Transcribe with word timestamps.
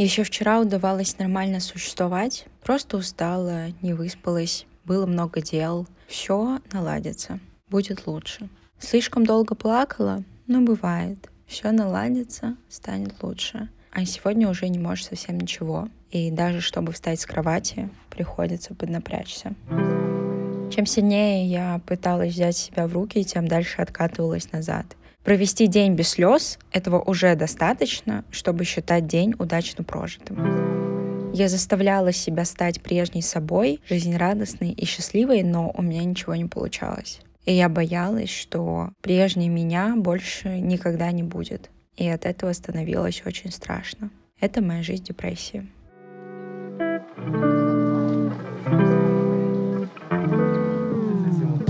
Еще 0.00 0.24
вчера 0.24 0.60
удавалось 0.60 1.18
нормально 1.18 1.60
существовать, 1.60 2.46
просто 2.64 2.96
устала, 2.96 3.66
не 3.82 3.92
выспалась, 3.92 4.64
было 4.86 5.04
много 5.04 5.42
дел. 5.42 5.86
Все 6.08 6.58
наладится, 6.72 7.38
будет 7.68 8.06
лучше. 8.06 8.48
Слишком 8.78 9.26
долго 9.26 9.54
плакала? 9.54 10.24
Ну, 10.46 10.64
бывает. 10.64 11.28
Все 11.46 11.70
наладится, 11.70 12.56
станет 12.70 13.22
лучше. 13.22 13.68
А 13.92 14.06
сегодня 14.06 14.48
уже 14.48 14.70
не 14.70 14.78
можешь 14.78 15.04
совсем 15.04 15.38
ничего. 15.38 15.90
И 16.10 16.30
даже 16.30 16.62
чтобы 16.62 16.92
встать 16.92 17.20
с 17.20 17.26
кровати, 17.26 17.90
приходится 18.08 18.74
поднапрячься. 18.74 19.52
Чем 20.70 20.86
сильнее 20.86 21.44
я 21.46 21.78
пыталась 21.86 22.32
взять 22.32 22.56
себя 22.56 22.86
в 22.86 22.94
руки, 22.94 23.22
тем 23.22 23.46
дальше 23.46 23.82
откатывалась 23.82 24.50
назад. 24.50 24.96
Провести 25.24 25.66
день 25.66 25.94
без 25.94 26.08
слез— 26.08 26.58
этого 26.72 27.00
уже 27.00 27.34
достаточно, 27.34 28.24
чтобы 28.30 28.64
считать 28.64 29.06
день 29.06 29.34
удачно 29.38 29.84
прожитым. 29.84 31.32
Я 31.32 31.48
заставляла 31.48 32.12
себя 32.12 32.44
стать 32.44 32.80
прежней 32.82 33.22
собой, 33.22 33.80
жизнерадостной 33.88 34.72
и 34.72 34.84
счастливой, 34.84 35.42
но 35.42 35.70
у 35.76 35.82
меня 35.82 36.04
ничего 36.04 36.34
не 36.34 36.46
получалось. 36.46 37.20
И 37.44 37.52
я 37.52 37.68
боялась, 37.68 38.30
что 38.30 38.90
прежней 39.00 39.48
меня 39.48 39.94
больше 39.96 40.58
никогда 40.58 41.10
не 41.12 41.22
будет. 41.22 41.70
И 41.96 42.08
от 42.08 42.24
этого 42.24 42.52
становилось 42.52 43.22
очень 43.26 43.52
страшно. 43.52 44.10
Это 44.40 44.62
моя 44.62 44.82
жизнь 44.82 45.04
депрессии. 45.04 45.66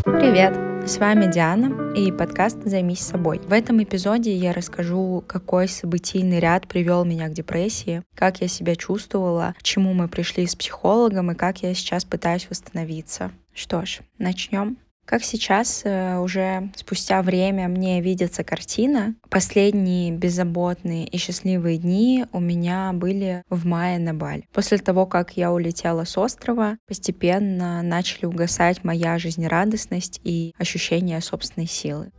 Привет! 0.05 0.70
С 0.87 0.99
вами 0.99 1.31
Диана 1.31 1.93
и 1.95 2.11
подкаст 2.11 2.59
«Займись 2.65 3.01
собой». 3.01 3.39
В 3.41 3.53
этом 3.53 3.83
эпизоде 3.83 4.35
я 4.35 4.53
расскажу, 4.53 5.23
какой 5.27 5.69
событийный 5.69 6.41
ряд 6.41 6.67
привел 6.67 7.05
меня 7.05 7.29
к 7.29 7.33
депрессии, 7.33 8.03
как 8.15 8.41
я 8.41 8.49
себя 8.49 8.75
чувствовала, 8.75 9.55
к 9.59 9.63
чему 9.63 9.93
мы 9.93 10.09
пришли 10.09 10.47
с 10.47 10.57
психологом 10.57 11.31
и 11.31 11.35
как 11.35 11.63
я 11.63 11.75
сейчас 11.75 12.05
пытаюсь 12.05 12.49
восстановиться. 12.51 13.31
Что 13.53 13.85
ж, 13.85 14.01
начнем. 14.19 14.79
Как 15.11 15.25
сейчас, 15.25 15.83
э, 15.85 16.19
уже 16.19 16.71
спустя 16.77 17.21
время, 17.23 17.67
мне 17.67 18.01
видится 18.01 18.45
картина. 18.45 19.17
Последние 19.29 20.13
беззаботные 20.13 21.05
и 21.05 21.17
счастливые 21.17 21.79
дни 21.79 22.27
у 22.33 22.39
меня 22.39 22.93
были 22.93 23.43
в 23.51 23.67
мае 23.67 23.99
на 23.99 24.15
Бали. 24.15 24.45
После 24.53 24.79
того, 24.79 25.07
как 25.07 25.37
я 25.37 25.51
улетела 25.53 26.05
с 26.05 26.17
острова, 26.17 26.79
постепенно 26.87 27.83
начали 27.83 28.27
угасать 28.27 28.85
моя 28.85 29.19
жизнерадостность 29.19 30.21
и 30.23 30.55
ощущение 30.59 31.21
собственной 31.21 31.67
силы. 31.67 32.13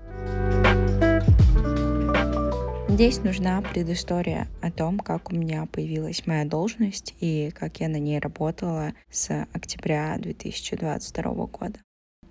Здесь 2.89 3.23
нужна 3.23 3.61
предыстория 3.61 4.49
о 4.61 4.69
том, 4.69 4.99
как 4.99 5.31
у 5.31 5.35
меня 5.35 5.65
появилась 5.65 6.27
моя 6.27 6.43
должность 6.43 7.15
и 7.21 7.51
как 7.57 7.79
я 7.79 7.87
на 7.87 7.99
ней 7.99 8.19
работала 8.19 8.91
с 9.09 9.47
октября 9.53 10.17
2022 10.19 11.23
года 11.47 11.79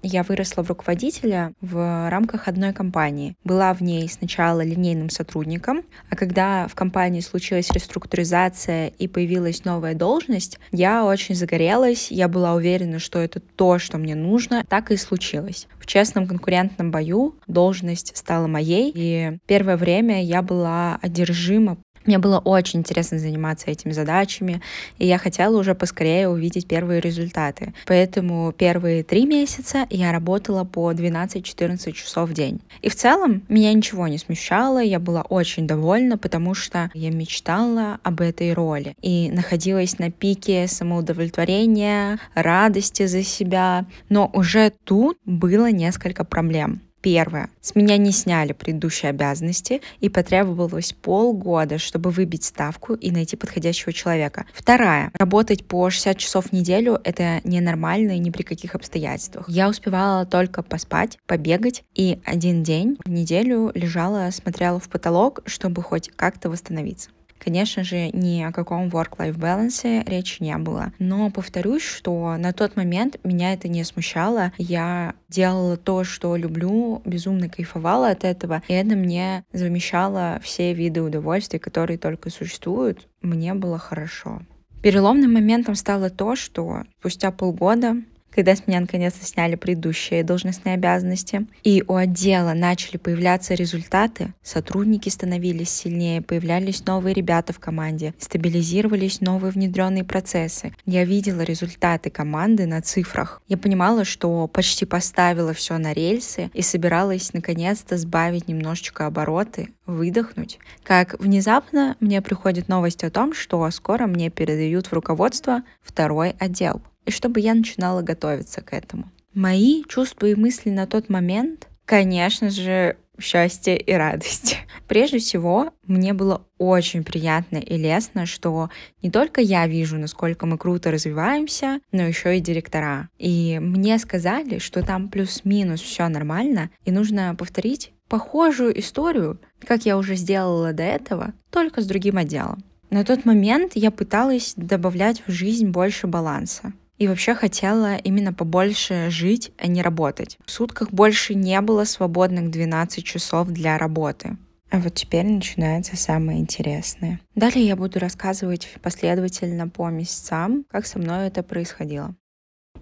я 0.02 0.22
выросла 0.22 0.62
в 0.62 0.68
руководителя 0.68 1.52
в 1.60 2.08
рамках 2.10 2.48
одной 2.48 2.72
компании. 2.72 3.36
Была 3.44 3.72
в 3.74 3.80
ней 3.80 4.08
сначала 4.08 4.62
линейным 4.62 5.10
сотрудником, 5.10 5.82
а 6.10 6.16
когда 6.16 6.68
в 6.68 6.74
компании 6.74 7.20
случилась 7.20 7.70
реструктуризация 7.70 8.88
и 8.88 9.08
появилась 9.08 9.64
новая 9.64 9.94
должность, 9.94 10.58
я 10.72 11.04
очень 11.04 11.34
загорелась, 11.34 12.10
я 12.10 12.28
была 12.28 12.54
уверена, 12.54 12.98
что 12.98 13.18
это 13.18 13.40
то, 13.40 13.78
что 13.78 13.98
мне 13.98 14.14
нужно. 14.14 14.64
Так 14.68 14.90
и 14.90 14.96
случилось. 14.96 15.66
В 15.78 15.86
честном 15.86 16.26
конкурентном 16.26 16.90
бою 16.90 17.34
должность 17.46 18.16
стала 18.16 18.46
моей, 18.46 18.92
и 18.94 19.38
первое 19.46 19.76
время 19.76 20.22
я 20.22 20.42
была 20.42 20.98
одержима 21.02 21.78
мне 22.06 22.18
было 22.18 22.38
очень 22.38 22.80
интересно 22.80 23.18
заниматься 23.18 23.70
этими 23.70 23.92
задачами, 23.92 24.62
и 24.98 25.06
я 25.06 25.18
хотела 25.18 25.58
уже 25.58 25.74
поскорее 25.74 26.28
увидеть 26.28 26.66
первые 26.66 27.00
результаты. 27.00 27.74
Поэтому 27.86 28.52
первые 28.52 29.04
три 29.04 29.26
месяца 29.26 29.86
я 29.90 30.10
работала 30.12 30.64
по 30.64 30.90
12-14 30.92 31.92
часов 31.92 32.30
в 32.30 32.32
день. 32.32 32.60
И 32.80 32.88
в 32.88 32.97
целом 32.97 33.42
меня 33.48 33.72
ничего 33.75 34.08
не 34.08 34.19
смущало, 34.19 34.82
я 34.82 34.98
была 34.98 35.22
очень 35.22 35.66
довольна, 35.66 36.16
потому 36.16 36.54
что 36.54 36.91
я 36.94 37.10
мечтала 37.10 37.98
об 38.02 38.20
этой 38.20 38.54
роли 38.54 38.94
и 39.02 39.30
находилась 39.30 39.98
на 39.98 40.10
пике 40.10 40.66
самоудовлетворения, 40.66 42.19
радости 42.34 43.06
за 43.06 43.22
себя. 43.22 43.84
Но 44.08 44.30
уже 44.32 44.72
тут 44.84 45.19
было 45.25 45.70
несколько 45.70 46.25
проблем. 46.25 46.80
Первое. 47.03 47.49
С 47.61 47.75
меня 47.75 47.97
не 47.97 48.12
сняли 48.12 48.53
предыдущие 48.53 49.11
обязанности 49.11 49.81
и 50.00 50.09
потребовалось 50.09 50.93
полгода, 50.93 51.78
чтобы 51.78 52.11
выбить 52.11 52.44
ставку 52.44 52.94
и 52.94 53.11
найти 53.11 53.37
подходящего 53.37 53.93
человека. 53.93 54.44
Вторая. 54.53 55.11
Работать 55.15 55.65
по 55.66 55.88
60 55.88 56.19
часов 56.19 56.47
в 56.47 56.53
неделю— 56.53 57.00
это 57.05 57.41
ненормально 57.44 58.12
и 58.12 58.19
ни 58.19 58.31
при 58.31 58.43
каких 58.43 58.75
обстоятельствах. 58.75 59.49
Я 59.49 59.69
успевала 59.69 60.27
только 60.27 60.62
поспать, 60.62 61.19
побегать 61.27 61.84
и 61.94 62.21
один 62.25 62.62
день 62.62 62.99
в 63.05 63.11
неделю 63.11 63.71
лежала, 63.75 64.31
смотрела 64.31 64.78
в 64.78 64.88
потолок, 64.88 65.41
чтобы 65.47 65.82
хоть 65.82 66.11
как-то 66.17 66.50
восстановиться. 66.50 67.11
Конечно 67.42 67.84
же, 67.84 68.10
ни 68.12 68.42
о 68.42 68.52
каком 68.52 68.88
work-life 68.88 69.36
balance 69.36 70.08
речи 70.08 70.42
не 70.42 70.56
было. 70.58 70.92
Но 70.98 71.30
повторюсь, 71.30 71.82
что 71.82 72.36
на 72.36 72.52
тот 72.52 72.76
момент 72.76 73.16
меня 73.24 73.54
это 73.54 73.68
не 73.68 73.82
смущало. 73.82 74.52
Я 74.58 75.14
делала 75.28 75.76
то, 75.76 76.04
что 76.04 76.36
люблю, 76.36 77.00
безумно 77.04 77.48
кайфовала 77.48 78.10
от 78.10 78.24
этого, 78.24 78.62
и 78.68 78.74
это 78.74 78.94
мне 78.94 79.44
замещало 79.52 80.38
все 80.42 80.74
виды 80.74 81.00
удовольствий, 81.00 81.58
которые 81.58 81.98
только 81.98 82.30
существуют. 82.30 83.08
Мне 83.22 83.54
было 83.54 83.78
хорошо. 83.78 84.42
Переломным 84.82 85.34
моментом 85.34 85.74
стало 85.74 86.08
то, 86.08 86.36
что 86.36 86.84
спустя 87.00 87.30
полгода 87.30 87.96
когда 88.34 88.54
с 88.54 88.66
меня 88.66 88.80
наконец-то 88.80 89.24
сняли 89.24 89.56
предыдущие 89.56 90.24
должностные 90.24 90.74
обязанности, 90.74 91.46
и 91.62 91.84
у 91.86 91.94
отдела 91.94 92.52
начали 92.54 92.96
появляться 92.96 93.54
результаты, 93.54 94.32
сотрудники 94.42 95.08
становились 95.08 95.70
сильнее, 95.70 96.22
появлялись 96.22 96.84
новые 96.86 97.14
ребята 97.14 97.52
в 97.52 97.58
команде, 97.58 98.14
стабилизировались 98.19 99.20
новые 99.20 99.52
внедренные 99.52 100.04
процессы. 100.04 100.72
Я 100.86 101.04
видела 101.04 101.42
результаты 101.42 102.10
команды 102.10 102.66
на 102.66 102.82
цифрах. 102.82 103.42
Я 103.48 103.56
понимала, 103.56 104.04
что 104.04 104.46
почти 104.46 104.84
поставила 104.84 105.52
все 105.52 105.78
на 105.78 105.92
рельсы 105.92 106.50
и 106.54 106.62
собиралась 106.62 107.32
наконец-то 107.32 107.96
сбавить 107.96 108.48
немножечко 108.48 109.06
обороты, 109.06 109.70
выдохнуть. 109.86 110.58
Как 110.82 111.19
внезапно 111.19 111.96
мне 112.00 112.22
приходит 112.22 112.69
новость 112.69 113.04
о 113.04 113.10
том, 113.10 113.34
что 113.34 113.69
скоро 113.70 114.06
мне 114.06 114.30
передают 114.30 114.86
в 114.86 114.92
руководство 114.92 115.62
второй 115.82 116.34
отдел 116.38 116.80
и 117.06 117.11
чтобы 117.11 117.41
я 117.41 117.55
начинала 117.55 118.03
готовиться 118.03 118.61
к 118.61 118.72
этому. 118.72 119.11
Мои 119.34 119.84
чувства 119.84 120.27
и 120.27 120.34
мысли 120.34 120.71
на 120.71 120.87
тот 120.87 121.09
момент, 121.09 121.69
конечно 121.84 122.50
же, 122.50 122.97
счастье 123.21 123.77
и 123.77 123.93
радость. 123.93 124.59
Прежде 124.88 125.19
всего, 125.19 125.72
мне 125.87 126.12
было 126.12 126.43
очень 126.59 127.05
приятно 127.05 127.59
и 127.59 127.77
лестно, 127.77 128.27
что 128.27 128.71
не 129.03 129.11
только 129.11 129.41
я 129.41 129.66
вижу, 129.66 129.99
насколько 129.99 130.47
мы 130.47 130.59
круто 130.59 130.91
развиваемся, 130.91 131.81
но 131.93 132.03
еще 132.03 132.37
и 132.37 132.41
директора. 132.41 133.09
И 133.19 133.59
мне 133.61 133.99
сказали, 133.99 134.59
что 134.59 134.82
там 134.82 135.09
плюс-минус 135.09 135.81
все 135.81 136.09
нормально, 136.09 136.71
и 136.84 136.91
нужно 136.91 137.34
повторить 137.37 137.93
похожую 138.09 138.78
историю, 138.81 139.38
как 139.65 139.87
я 139.87 139.97
уже 139.97 140.17
сделала 140.17 140.72
до 140.72 140.82
этого, 140.82 141.32
только 141.50 141.81
с 141.81 141.87
другим 141.87 142.17
отделом. 142.17 142.65
На 142.91 143.05
тот 143.05 143.25
момент 143.25 143.72
я 143.77 143.93
пыталась 143.93 144.55
добавлять 144.56 145.22
в 145.25 145.31
жизнь 145.31 145.69
больше 145.69 146.09
баланса. 146.09 146.72
И 147.00 147.09
вообще 147.09 147.34
хотела 147.34 147.97
именно 147.97 148.34
побольше 148.34 149.09
жить, 149.09 149.53
а 149.56 149.66
не 149.69 149.81
работать. 149.81 150.38
В 150.44 150.50
сутках 150.50 150.91
больше 150.91 151.34
не 151.34 151.59
было 151.62 151.84
свободных 151.84 152.50
12 152.50 153.03
часов 153.03 153.49
для 153.49 153.78
работы. 153.78 154.37
А 154.69 154.78
вот 154.81 154.97
теперь 154.97 155.25
начинается 155.25 155.97
самое 155.97 156.38
интересное. 156.38 157.19
Далее 157.34 157.66
я 157.66 157.75
буду 157.75 157.99
рассказывать 158.00 158.69
последовательно 158.83 159.66
по 159.66 159.88
месяцам, 159.88 160.67
как 160.69 160.85
со 160.85 160.99
мной 160.99 161.29
это 161.29 161.43
происходило. 161.43 162.14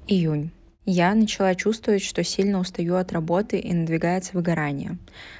Июнь. 0.08 0.50
Я 0.84 1.14
начала 1.14 1.54
чувствовать, 1.54 2.02
что 2.02 2.24
сильно 2.24 2.58
устаю 2.58 2.96
от 2.96 3.12
работы 3.12 3.60
и 3.60 3.72
надвигается 3.72 4.32
выгорание. 4.34 4.98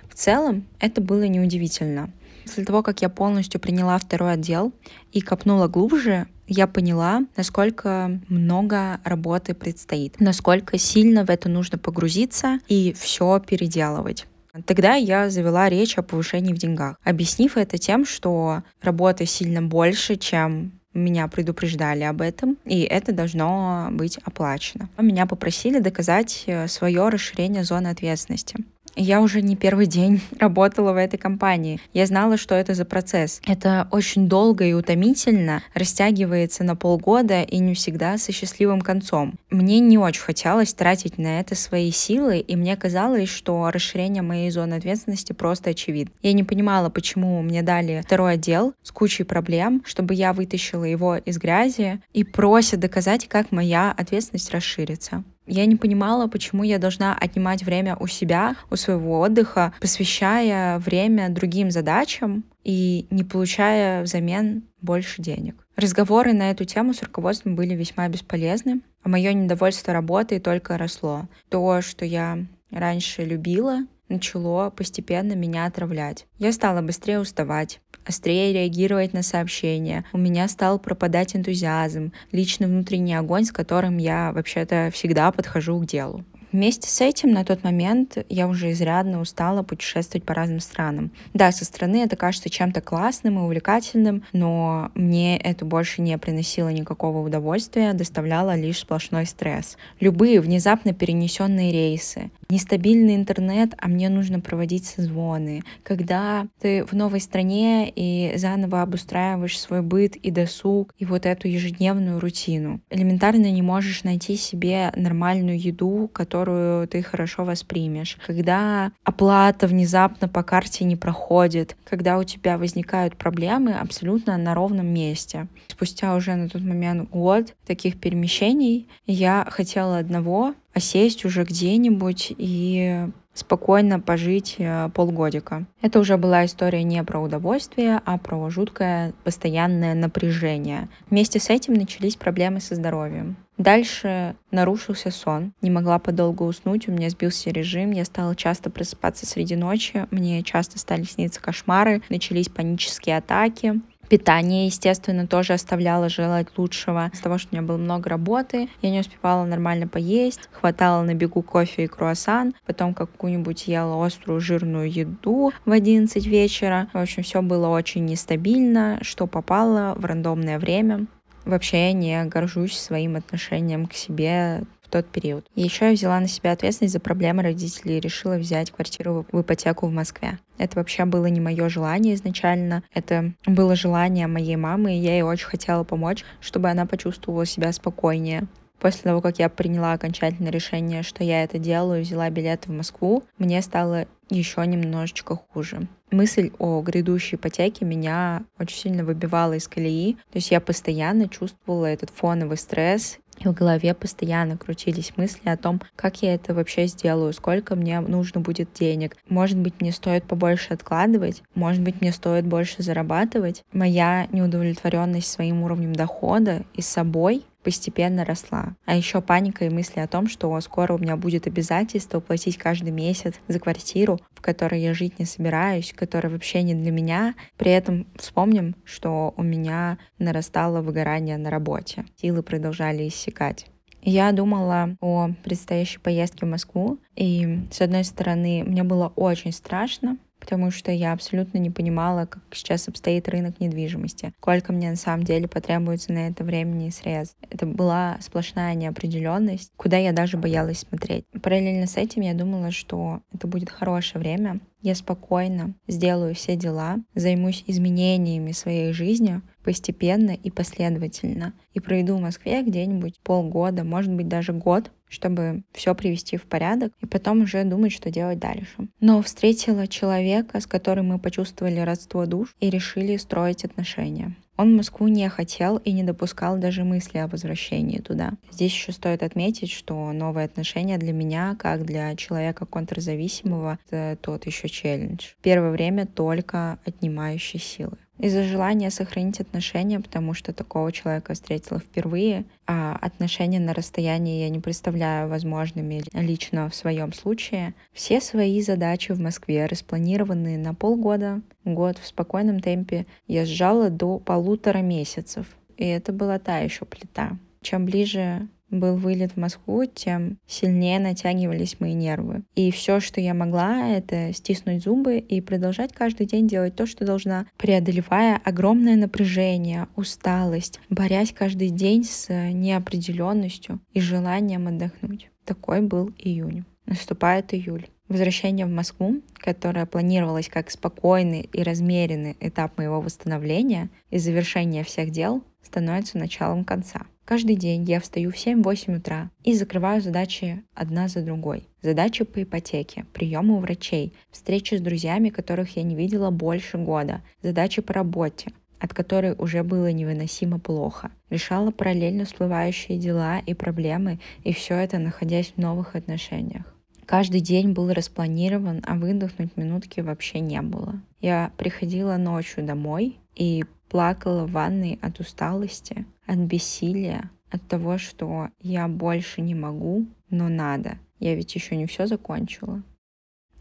В 0.09 0.15
целом, 0.15 0.69
это 0.79 1.01
было 1.01 1.25
неудивительно. 1.25 2.13
После 2.49 2.65
того, 2.65 2.83
как 2.83 3.03
я 3.03 3.11
полностью 3.11 3.61
приняла 3.61 3.99
второй 3.99 4.33
отдел 4.33 4.73
и 5.13 5.21
копнула 5.21 5.69
глубже, 5.69 6.29
я 6.47 6.67
поняла, 6.67 7.27
насколько 7.37 8.19
много 8.29 9.01
работы 9.05 9.53
предстоит, 9.53 10.19
насколько 10.19 10.79
сильно 10.79 11.27
в 11.27 11.31
это 11.31 11.51
нужно 11.51 11.77
погрузиться 11.77 12.59
и 12.67 12.95
все 12.99 13.39
переделывать. 13.39 14.27
Тогда 14.65 14.95
я 14.95 15.29
завела 15.29 15.69
речь 15.69 15.99
о 15.99 16.03
повышении 16.03 16.55
в 16.55 16.59
деньгах, 16.59 16.97
объяснив 17.05 17.59
это 17.59 17.77
тем, 17.77 18.07
что 18.07 18.63
работы 18.81 19.27
сильно 19.27 19.61
больше, 19.61 20.17
чем 20.17 20.73
меня 20.95 21.29
предупреждали 21.29 22.03
об 22.03 22.23
этом, 22.23 22.57
и 22.65 22.81
это 22.81 23.13
должно 23.13 23.89
быть 23.93 24.19
оплачено. 24.25 24.89
Меня 24.99 25.27
попросили 25.27 25.81
доказать 25.81 26.45
э, 26.47 26.67
свое 26.67 27.09
расширение 27.11 27.63
зоны 27.63 27.89
ответственности. 27.89 28.57
Я 29.01 29.21
уже 29.21 29.43
не 29.43 29.55
первый 29.55 29.87
день 29.87 30.21
работала 30.41 30.93
в 30.93 30.97
этой 30.97 31.19
компании. 31.19 31.81
Я 31.93 32.05
знала, 32.07 32.37
что 32.37 32.57
это 32.57 32.75
за 32.75 32.85
процесс. 32.85 33.41
Это 33.47 33.87
очень 33.93 34.29
долго 34.29 34.65
и 34.65 34.73
утомительно, 34.73 35.63
растягивается 35.73 36.65
на 36.65 36.75
полгода 36.75 37.43
и 37.43 37.59
не 37.59 37.75
всегда 37.75 38.19
со 38.19 38.33
счастливым 38.33 38.81
концом. 38.81 39.35
Мне 39.51 39.79
не 39.79 39.99
очень 39.99 40.23
хотелось 40.23 40.75
тратить 40.75 41.17
на 41.17 41.39
это 41.39 41.55
свои 41.55 41.93
силы, 41.93 42.41
и 42.41 42.57
мне 42.57 42.77
казалось, 42.77 43.29
что 43.29 43.71
расширение 43.71 44.23
моей 44.23 44.51
зоны 44.51 44.75
ответственности 44.75 45.33
просто 45.33 45.71
очевидно. 45.71 46.13
Я 46.23 46.33
не 46.33 46.43
понимала, 46.43 46.91
почему 46.91 47.41
мне 47.43 47.63
дали 47.63 48.03
второй 48.05 48.35
отдел 48.35 48.75
с 48.83 48.91
кучей 48.91 49.23
проблем, 49.23 49.83
чтобы 49.87 50.15
я 50.15 50.33
вытащила 50.33 50.85
его 50.85 51.17
из 51.17 51.39
грязи 51.39 52.01
и 52.13 52.25
просят 52.25 52.81
доказать, 52.81 53.29
как 53.29 53.53
моя 53.53 53.95
ответственность 53.97 54.51
расширится. 54.51 55.23
Я 55.49 55.65
не 55.67 55.77
понимала, 55.77 56.27
почему 56.27 56.63
я 56.63 56.79
должна 56.79 57.17
отнимать 57.17 57.63
время 57.63 57.97
у 57.97 58.07
себя, 58.07 58.55
у 58.71 58.77
своего 58.77 59.21
отдыха, 59.21 59.73
посвящая 59.81 60.79
время 60.79 61.31
другим 61.31 61.71
задачам 61.71 62.45
и 62.65 63.07
не 63.11 63.25
получая 63.25 64.03
взамен 64.03 64.65
больше 64.83 65.23
денег. 65.23 65.57
Разговоры 65.75 66.35
на 66.35 66.51
эту 66.51 66.65
тему 66.65 66.93
с 66.93 67.03
руководством 67.03 67.57
были 67.57 67.75
весьма 67.75 68.09
бесполезны, 68.09 68.83
а 69.03 69.09
мое 69.09 69.33
недовольство 69.33 69.93
работой 69.93 70.39
только 70.39 70.77
росло. 70.77 71.29
То, 71.49 71.81
что 71.81 72.05
я 72.05 72.39
раньше 72.71 73.25
любила, 73.25 73.81
начало 74.09 74.71
постепенно 74.71 75.33
меня 75.33 75.67
отравлять. 75.67 76.27
Я 76.39 76.53
стала 76.53 76.83
быстрее 76.83 77.21
уставать, 77.21 77.81
острее 78.09 78.53
реагировать 78.53 79.13
на 79.13 79.23
сообщения. 79.23 80.05
У 80.13 80.19
меня 80.19 80.49
стал 80.49 80.79
пропадать 80.79 81.37
энтузиазм, 81.37 82.13
личный 82.33 82.67
внутренний 82.67 83.15
огонь, 83.15 83.45
с 83.45 83.53
которым 83.53 83.99
я 83.99 84.33
вообще-то 84.33 84.91
всегда 84.93 85.31
подхожу 85.31 85.79
к 85.79 85.87
делу. 85.87 86.25
Вместе 86.51 86.89
с 86.89 87.03
этим 87.03 87.33
на 87.33 87.45
тот 87.45 87.63
момент 87.63 88.17
я 88.31 88.49
уже 88.49 88.73
изрядно 88.73 89.21
устала 89.21 89.63
путешествовать 89.63 90.25
по 90.25 90.33
разным 90.33 90.61
странам. 90.61 91.11
Да, 91.35 91.53
со 91.53 91.67
стороны 91.67 92.03
это 92.03 92.17
кажется 92.17 92.49
чем-то 92.49 92.81
классным 92.81 93.39
и 93.39 93.43
увлекательным, 93.43 94.25
но 94.33 94.91
мне 94.95 95.37
это 95.37 95.67
больше 95.67 96.01
не 96.01 96.17
приносило 96.17 96.71
никакого 96.71 97.21
удовольствия, 97.21 97.93
доставляло 97.93 98.57
лишь 98.57 98.79
сплошной 98.79 99.27
стресс. 99.27 99.77
Любые 100.01 100.41
внезапно 100.41 100.95
перенесенные 100.95 101.71
рейсы, 101.71 102.31
нестабильный 102.51 103.15
интернет, 103.15 103.75
а 103.79 103.89
мне 103.89 104.09
нужно 104.09 104.41
проводить 104.41 104.87
созвоны. 104.87 105.63
Когда 105.83 106.47
ты 106.61 106.85
в 106.85 106.95
новой 106.95 107.21
стране 107.21 107.93
и 107.95 108.33
заново 108.37 108.83
обустраиваешь 108.83 109.59
свой 109.59 109.83
быт 109.83 110.17
и 110.17 110.31
досуг, 110.31 110.95
и 110.99 111.05
вот 111.05 111.27
эту 111.27 111.49
ежедневную 111.49 112.21
рутину. 112.21 112.81
Элементарно 112.91 113.51
не 113.51 113.63
можешь 113.63 114.03
найти 114.03 114.37
себе 114.37 114.93
нормальную 114.97 115.61
еду, 115.61 116.09
которую 116.13 116.89
ты 116.89 117.03
хорошо 117.03 117.45
воспримешь. 117.45 118.17
Когда 118.27 118.93
оплата 119.05 119.67
внезапно 119.67 120.29
по 120.29 120.43
карте 120.43 120.85
не 120.85 120.97
проходит, 120.97 121.77
когда 121.85 122.19
у 122.19 122.25
тебя 122.25 122.57
возникают 122.57 123.17
проблемы 123.17 123.75
абсолютно 123.75 124.37
на 124.39 124.55
ровном 124.55 124.87
месте. 124.87 125.49
Спустя 125.69 126.15
уже 126.17 126.35
на 126.35 126.49
тот 126.49 126.63
момент 126.63 127.11
год 127.11 127.55
таких 127.67 128.01
перемещений 128.01 128.89
я 129.07 129.47
хотела 129.51 129.99
одного 129.99 130.55
осесть 130.79 131.25
уже 131.25 131.45
где-нибудь 131.45 132.33
и 132.37 133.07
спокойно 133.35 134.01
пожить 134.01 134.57
э, 134.59 134.91
полгодика. 134.95 135.67
Это 135.81 136.01
уже 136.01 136.17
была 136.17 136.45
история 136.45 136.83
не 136.83 137.05
про 137.05 137.21
удовольствие, 137.21 138.01
а 138.05 138.19
про 138.19 138.51
жуткое 138.51 139.13
постоянное 139.23 139.95
напряжение. 139.95 140.89
Вместе 141.09 141.39
с 141.39 141.51
этим 141.51 141.75
начались 141.75 142.17
проблемы 142.17 142.61
со 142.61 142.75
здоровьем. 142.75 143.37
Дальше 143.57 144.37
нарушился 144.51 145.11
сон. 145.11 145.53
Не 145.63 145.71
могла 145.71 145.99
подолгу 145.99 146.45
уснуть, 146.45 146.89
у 146.89 146.93
меня 146.93 147.11
сбился 147.11 147.51
режим, 147.51 147.91
я 147.91 148.05
стала 148.05 148.35
часто 148.37 148.71
просыпаться 148.71 149.27
среди 149.27 149.57
ночи, 149.57 150.07
мне 150.11 150.43
часто 150.43 150.79
стали 150.79 151.03
сниться 151.03 151.41
кошмары, 151.41 152.03
начались 152.09 152.49
панические 152.49 153.19
атаки. 153.19 153.81
Питание, 154.09 154.67
естественно, 154.67 155.27
тоже 155.27 155.53
оставляло 155.53 156.09
желать 156.09 156.47
лучшего. 156.57 157.11
С 157.13 157.21
того, 157.21 157.37
что 157.37 157.49
у 157.53 157.57
меня 157.57 157.67
было 157.67 157.77
много 157.77 158.09
работы, 158.09 158.69
я 158.81 158.91
не 158.91 159.01
успевала 159.01 159.45
нормально 159.45 159.87
поесть, 159.87 160.49
хватало 160.51 161.03
на 161.03 161.15
бегу 161.15 161.43
кофе 161.43 161.85
и 161.85 161.87
круассан, 161.87 162.55
потом 162.65 162.95
какую-нибудь 162.95 163.69
ела 163.69 164.05
острую 164.05 164.41
жирную 164.41 164.91
еду 164.91 165.53
в 165.67 165.71
11 165.71 166.27
вечера. 166.27 166.89
В 166.95 166.99
общем, 166.99 167.23
все 167.23 167.43
было 167.43 167.69
очень 167.69 168.07
нестабильно, 168.07 168.99
что 169.03 169.27
попало 169.27 169.95
в 169.97 170.05
рандомное 170.05 170.59
время. 170.59 171.07
Вообще 171.45 171.89
я 171.89 171.93
не 171.93 172.25
горжусь 172.25 172.79
своим 172.79 173.17
отношением 173.17 173.87
к 173.87 173.95
себе 173.95 174.63
тот 174.91 175.07
период. 175.07 175.47
Еще 175.55 175.87
я 175.87 175.93
взяла 175.93 176.21
на 176.21 176.29
себя 176.29 176.53
ответственность 176.53 176.93
за 176.93 177.01
проблемы 177.01 177.43
родителей 177.43 177.99
и 177.99 178.01
решила 178.01 178.37
взять 178.37 178.71
квартиру 178.71 179.27
в 179.31 179.41
ипотеку 179.41 179.87
в 179.87 179.93
Москве. 179.93 180.39
Это 180.59 180.79
вообще 180.79 181.05
было 181.05 181.27
не 181.27 181.41
мое 181.41 181.69
желание 181.69 182.15
изначально, 182.15 182.83
это 182.93 183.33
было 183.47 183.77
желание 183.77 184.27
моей 184.27 184.57
мамы, 184.57 184.95
и 184.95 185.01
я 185.01 185.13
ей 185.13 185.23
очень 185.23 185.47
хотела 185.47 185.85
помочь, 185.85 186.25
чтобы 186.41 186.69
она 186.69 186.87
почувствовала 186.87 187.47
себя 187.47 187.73
спокойнее. 187.73 188.49
После 188.79 189.03
того, 189.03 189.21
как 189.21 189.39
я 189.39 189.49
приняла 189.49 189.93
окончательное 189.93 190.53
решение, 190.53 191.03
что 191.03 191.25
я 191.25 191.43
это 191.43 191.59
делаю, 191.59 192.03
взяла 192.03 192.31
билеты 192.31 192.71
в 192.71 192.75
Москву, 192.75 193.25
мне 193.37 193.61
стало 193.61 194.07
еще 194.31 194.65
немножечко 194.67 195.37
хуже. 195.37 195.89
Мысль 196.11 196.53
о 196.59 196.81
грядущей 196.81 197.37
ипотеке 197.37 197.85
меня 197.85 198.45
очень 198.59 198.77
сильно 198.79 199.05
выбивала 199.05 199.55
из 199.55 199.69
колеи. 199.69 200.15
То 200.31 200.37
есть 200.37 200.51
я 200.51 200.61
постоянно 200.61 201.29
чувствовала 201.29 201.87
этот 201.87 202.11
фоновый 202.11 202.57
стресс 202.57 203.19
и 203.39 203.49
в 203.49 203.55
голове 203.55 203.95
постоянно 203.95 204.57
крутились 204.57 205.13
мысли 205.17 205.49
о 205.49 205.57
том, 205.57 205.81
как 205.97 206.23
я 206.23 206.35
это 206.35 206.55
вообще 206.55 206.87
сделаю, 206.87 207.33
сколько 207.33 207.77
мне 207.77 208.01
нужно 208.01 208.41
будет 208.41 208.73
денег. 208.73 209.17
Может 209.29 209.59
быть, 209.59 209.81
мне 209.81 209.93
стоит 209.93 210.25
побольше 210.25 210.75
откладывать, 210.75 211.43
может 211.55 211.83
быть, 211.83 212.01
мне 212.01 212.13
стоит 212.13 212.47
больше 212.47 212.83
зарабатывать. 212.83 213.63
Моя 213.73 214.27
неудовлетворенность 214.33 215.31
своим 215.31 215.63
уровнем 215.63 215.93
дохода 215.93 216.63
и 216.75 216.83
собой 216.83 217.45
постепенно 217.63 218.25
росла. 218.25 218.77
А 218.85 218.97
еще 218.97 219.21
паника 219.21 219.65
и 219.65 219.71
мысли 219.71 220.01
о 220.01 220.07
том, 220.07 220.29
что 220.29 220.59
скоро 220.61 220.95
у 220.95 220.99
меня 220.99 221.17
будет 221.17 221.47
обязательство 221.47 222.21
платить 222.21 222.59
каждый 222.59 222.91
месяц 222.91 223.35
за 223.49 223.59
квартиру, 223.59 224.19
в 224.35 224.41
которой 224.41 224.81
я 224.81 224.95
жить 224.95 225.19
не 225.19 225.25
собираюсь, 225.25 225.93
которая 225.95 226.33
вообще 226.33 226.63
не 226.63 226.75
для 226.75 226.91
меня. 226.91 227.35
При 227.57 227.71
этом 227.71 228.07
вспомним, 228.17 228.77
что 228.85 229.35
у 229.37 229.43
меня 229.43 229.99
нарастало 230.19 230.81
выгорание 230.81 231.37
на 231.37 231.51
работе. 231.51 232.05
Силы 232.17 232.43
продолжали 232.43 233.09
иссякать. 233.09 233.67
Я 234.03 234.31
думала 234.33 234.97
о 235.01 235.31
предстоящей 235.45 235.99
поездке 235.99 236.47
в 236.47 236.49
Москву, 236.49 236.99
и 237.17 237.67
с 237.71 237.81
одной 237.81 238.05
стороны, 238.05 238.63
мне 238.65 238.85
было 238.85 239.13
очень 239.17 239.53
страшно, 239.53 240.19
потому 240.39 240.71
что 240.71 240.91
я 240.91 241.13
абсолютно 241.13 241.59
не 241.59 241.71
понимала, 241.71 242.27
как 242.27 242.43
сейчас 242.53 242.89
обстоит 242.89 243.29
рынок 243.29 243.61
недвижимости, 243.61 244.33
сколько 244.39 244.73
мне 244.73 244.91
на 244.91 244.97
самом 244.97 245.25
деле 245.25 245.49
потребуется 245.49 246.13
на 246.13 246.29
это 246.29 246.45
времени 246.45 246.89
и 246.89 246.91
средств. 246.91 247.37
Это 247.51 247.67
была 247.67 248.19
сплошная 248.21 248.75
неопределенность, 248.75 249.71
куда 249.77 249.97
я 249.97 250.13
даже 250.13 250.37
боялась 250.37 250.81
смотреть. 250.81 251.25
Параллельно 251.43 251.87
с 251.87 251.97
этим 251.97 252.23
я 252.23 252.35
думала, 252.35 252.71
что 252.71 253.21
это 253.33 253.47
будет 253.47 253.71
хорошее 253.71 254.21
время, 254.21 254.61
я 254.81 254.95
спокойно 254.95 255.75
сделаю 255.89 256.35
все 256.35 256.55
дела, 256.55 256.99
займусь 257.15 257.65
изменениями 257.67 258.53
своей 258.53 258.93
жизни 258.93 259.43
постепенно 259.69 260.31
и 260.31 260.51
последовательно. 260.51 261.53
И 261.75 261.81
проведу 261.81 262.17
в 262.17 262.23
Москве 262.23 262.63
где-нибудь 262.63 263.21
полгода, 263.23 263.85
может 263.85 264.11
быть 264.11 264.27
даже 264.27 264.55
год, 264.55 264.91
чтобы 265.11 265.63
все 265.73 265.95
привести 265.95 266.39
в 266.39 266.45
порядок 266.45 266.95
и 267.03 267.07
потом 267.07 267.43
уже 267.43 267.63
думать, 267.65 267.93
что 267.93 268.11
делать 268.11 268.39
дальше. 268.39 268.89
Но 269.01 269.21
встретила 269.21 269.87
человека, 269.87 270.59
с 270.61 270.67
которым 270.67 271.09
мы 271.09 271.19
почувствовали 271.19 271.81
родство 271.81 272.25
душ 272.25 272.57
и 272.61 272.71
решили 272.71 273.19
строить 273.19 273.67
отношения. 273.67 274.35
Он 274.57 274.75
Москву 274.75 275.07
не 275.07 275.29
хотел 275.29 275.77
и 275.77 275.93
не 275.93 276.03
допускал 276.03 276.57
даже 276.57 276.83
мысли 276.83 277.19
о 277.19 277.29
возвращении 277.29 277.99
туда. 277.99 278.33
Здесь 278.51 278.73
еще 278.73 278.93
стоит 278.93 279.23
отметить, 279.23 279.71
что 279.71 280.13
новые 280.13 280.47
отношения 280.47 280.97
для 280.97 281.13
меня, 281.13 281.57
как 281.59 281.85
для 281.85 282.17
человека 282.17 282.65
контрзависимого, 282.65 283.79
это 283.87 284.17
тот 284.23 284.47
еще 284.47 284.69
челлендж. 284.71 285.35
Первое 285.43 285.71
время 285.73 286.07
только 286.07 286.79
отнимающий 286.87 287.61
силы 287.61 287.99
из-за 288.19 288.43
желания 288.43 288.91
сохранить 288.91 289.41
отношения, 289.41 290.01
потому 290.01 290.35
что 290.35 290.53
такого 290.53 290.93
человека 290.93 291.35
встретила 291.35 291.79
впервые, 291.81 292.45
а 292.67 292.97
отношения 293.01 293.61
на 293.61 293.75
расстоянии 293.75 294.43
я 294.43 294.49
не 294.49 294.61
представляю 294.61 295.29
возможными 295.29 296.03
лично 296.13 296.69
в 296.69 296.75
своем 296.75 297.13
случае. 297.13 297.75
Все 297.93 298.21
свои 298.21 298.61
задачи 298.61 299.13
в 299.13 299.21
Москве 299.21 299.67
распланированные 299.67 300.59
на 300.59 300.75
полгода, 300.75 301.41
год 301.65 301.99
в 301.99 302.07
спокойном 302.07 302.61
темпе, 302.61 303.07
я 303.27 303.45
сжала 303.45 303.91
до 303.91 304.19
полутора 304.19 304.79
месяцев. 304.79 305.47
И 305.77 305.87
это 305.87 306.13
была 306.13 306.39
та 306.39 306.59
еще 306.59 306.85
плита. 306.85 307.39
Чем 307.63 307.85
ближе 307.85 308.49
был 308.71 308.97
вылет 308.97 309.33
в 309.33 309.37
Москву, 309.37 309.85
тем 309.87 310.39
сильнее 310.47 310.99
натягивались 310.99 311.81
мои 311.81 311.95
нервы. 311.95 312.43
И 312.55 312.71
все, 312.71 313.01
что 313.01 313.21
я 313.21 313.35
могла, 313.35 313.89
это 313.89 314.33
стиснуть 314.33 314.85
зубы 314.85 315.19
и 315.19 315.41
продолжать 315.41 315.93
каждый 315.93 316.27
день 316.27 316.49
делать 316.49 316.77
то, 316.77 316.87
что 316.87 317.05
должна, 317.05 317.47
преодолевая 317.57 318.41
огромное 318.45 318.97
напряжение, 318.97 319.89
усталость, 319.97 320.81
борясь 320.91 321.33
каждый 321.33 321.71
день 321.71 322.05
с 322.05 322.29
неопределенностью 322.29 323.81
и 323.93 324.01
желанием 324.01 324.69
отдохнуть. 324.69 325.31
Такой 325.45 325.81
был 325.81 326.11
июнь. 326.19 326.65
Наступает 326.87 327.53
июль. 327.55 327.87
Возвращение 328.09 328.65
в 328.65 328.71
Москву, 328.71 329.21
которое 329.35 329.85
планировалось 329.85 330.49
как 330.49 330.71
спокойный 330.71 331.43
и 331.53 331.63
размеренный 331.63 332.37
этап 332.41 332.79
моего 332.79 333.03
восстановления 333.03 333.91
и 334.11 334.19
завершения 334.19 334.83
всех 334.83 335.11
дел, 335.11 335.43
становится 335.63 336.17
началом 336.17 336.65
конца. 336.65 337.07
Каждый 337.29 337.57
день 337.57 337.85
я 337.85 338.01
встаю 338.01 338.31
в 338.31 338.37
7-8 338.37 338.97
утра 338.97 339.31
и 339.45 339.53
закрываю 339.53 340.01
задачи 340.01 340.65
одна 340.73 341.09
за 341.09 341.21
другой. 341.21 341.69
Задачи 341.83 342.25
по 342.25 342.43
ипотеке, 342.43 343.05
приемы 343.13 343.57
у 343.57 343.59
врачей, 343.59 344.15
встречи 344.31 344.77
с 344.77 344.81
друзьями, 344.81 345.29
которых 345.29 345.77
я 345.77 345.83
не 345.83 345.95
видела 345.95 346.31
больше 346.31 346.79
года, 346.79 347.21
задачи 347.43 347.83
по 347.83 347.93
работе, 347.93 348.53
от 348.79 348.95
которой 348.95 349.35
уже 349.37 349.63
было 349.63 349.93
невыносимо 349.93 350.59
плохо. 350.59 351.11
Решала 351.29 351.71
параллельно 351.71 352.25
всплывающие 352.25 352.97
дела 352.97 353.41
и 353.41 353.53
проблемы, 353.53 354.21
и 354.43 354.55
все 354.55 354.77
это 354.77 354.97
находясь 354.99 355.53
в 355.55 355.59
новых 355.59 355.97
отношениях. 355.97 356.65
Каждый 357.05 357.43
день 357.43 357.75
был 357.75 357.93
распланирован, 357.93 358.83
а 358.87 358.95
выдохнуть 358.95 359.55
минутки 359.59 360.01
вообще 360.01 360.41
не 360.41 360.63
было. 360.63 360.99
Я 361.21 361.53
приходила 361.59 362.17
ночью 362.17 362.65
домой 362.65 363.19
и 363.35 363.67
плакала 363.91 364.47
в 364.47 364.53
ванной 364.53 364.99
от 365.03 365.21
усталости, 365.21 366.07
от 366.29 366.39
бессилия, 366.39 367.31
от 367.51 367.67
того, 367.67 367.99
что 367.99 368.51
я 368.61 368.87
больше 368.87 369.41
не 369.41 369.55
могу, 369.55 370.07
но 370.31 370.49
надо. 370.49 370.99
Я 371.19 371.35
ведь 371.35 371.55
еще 371.55 371.75
не 371.75 371.87
все 371.87 372.07
закончила. 372.07 372.83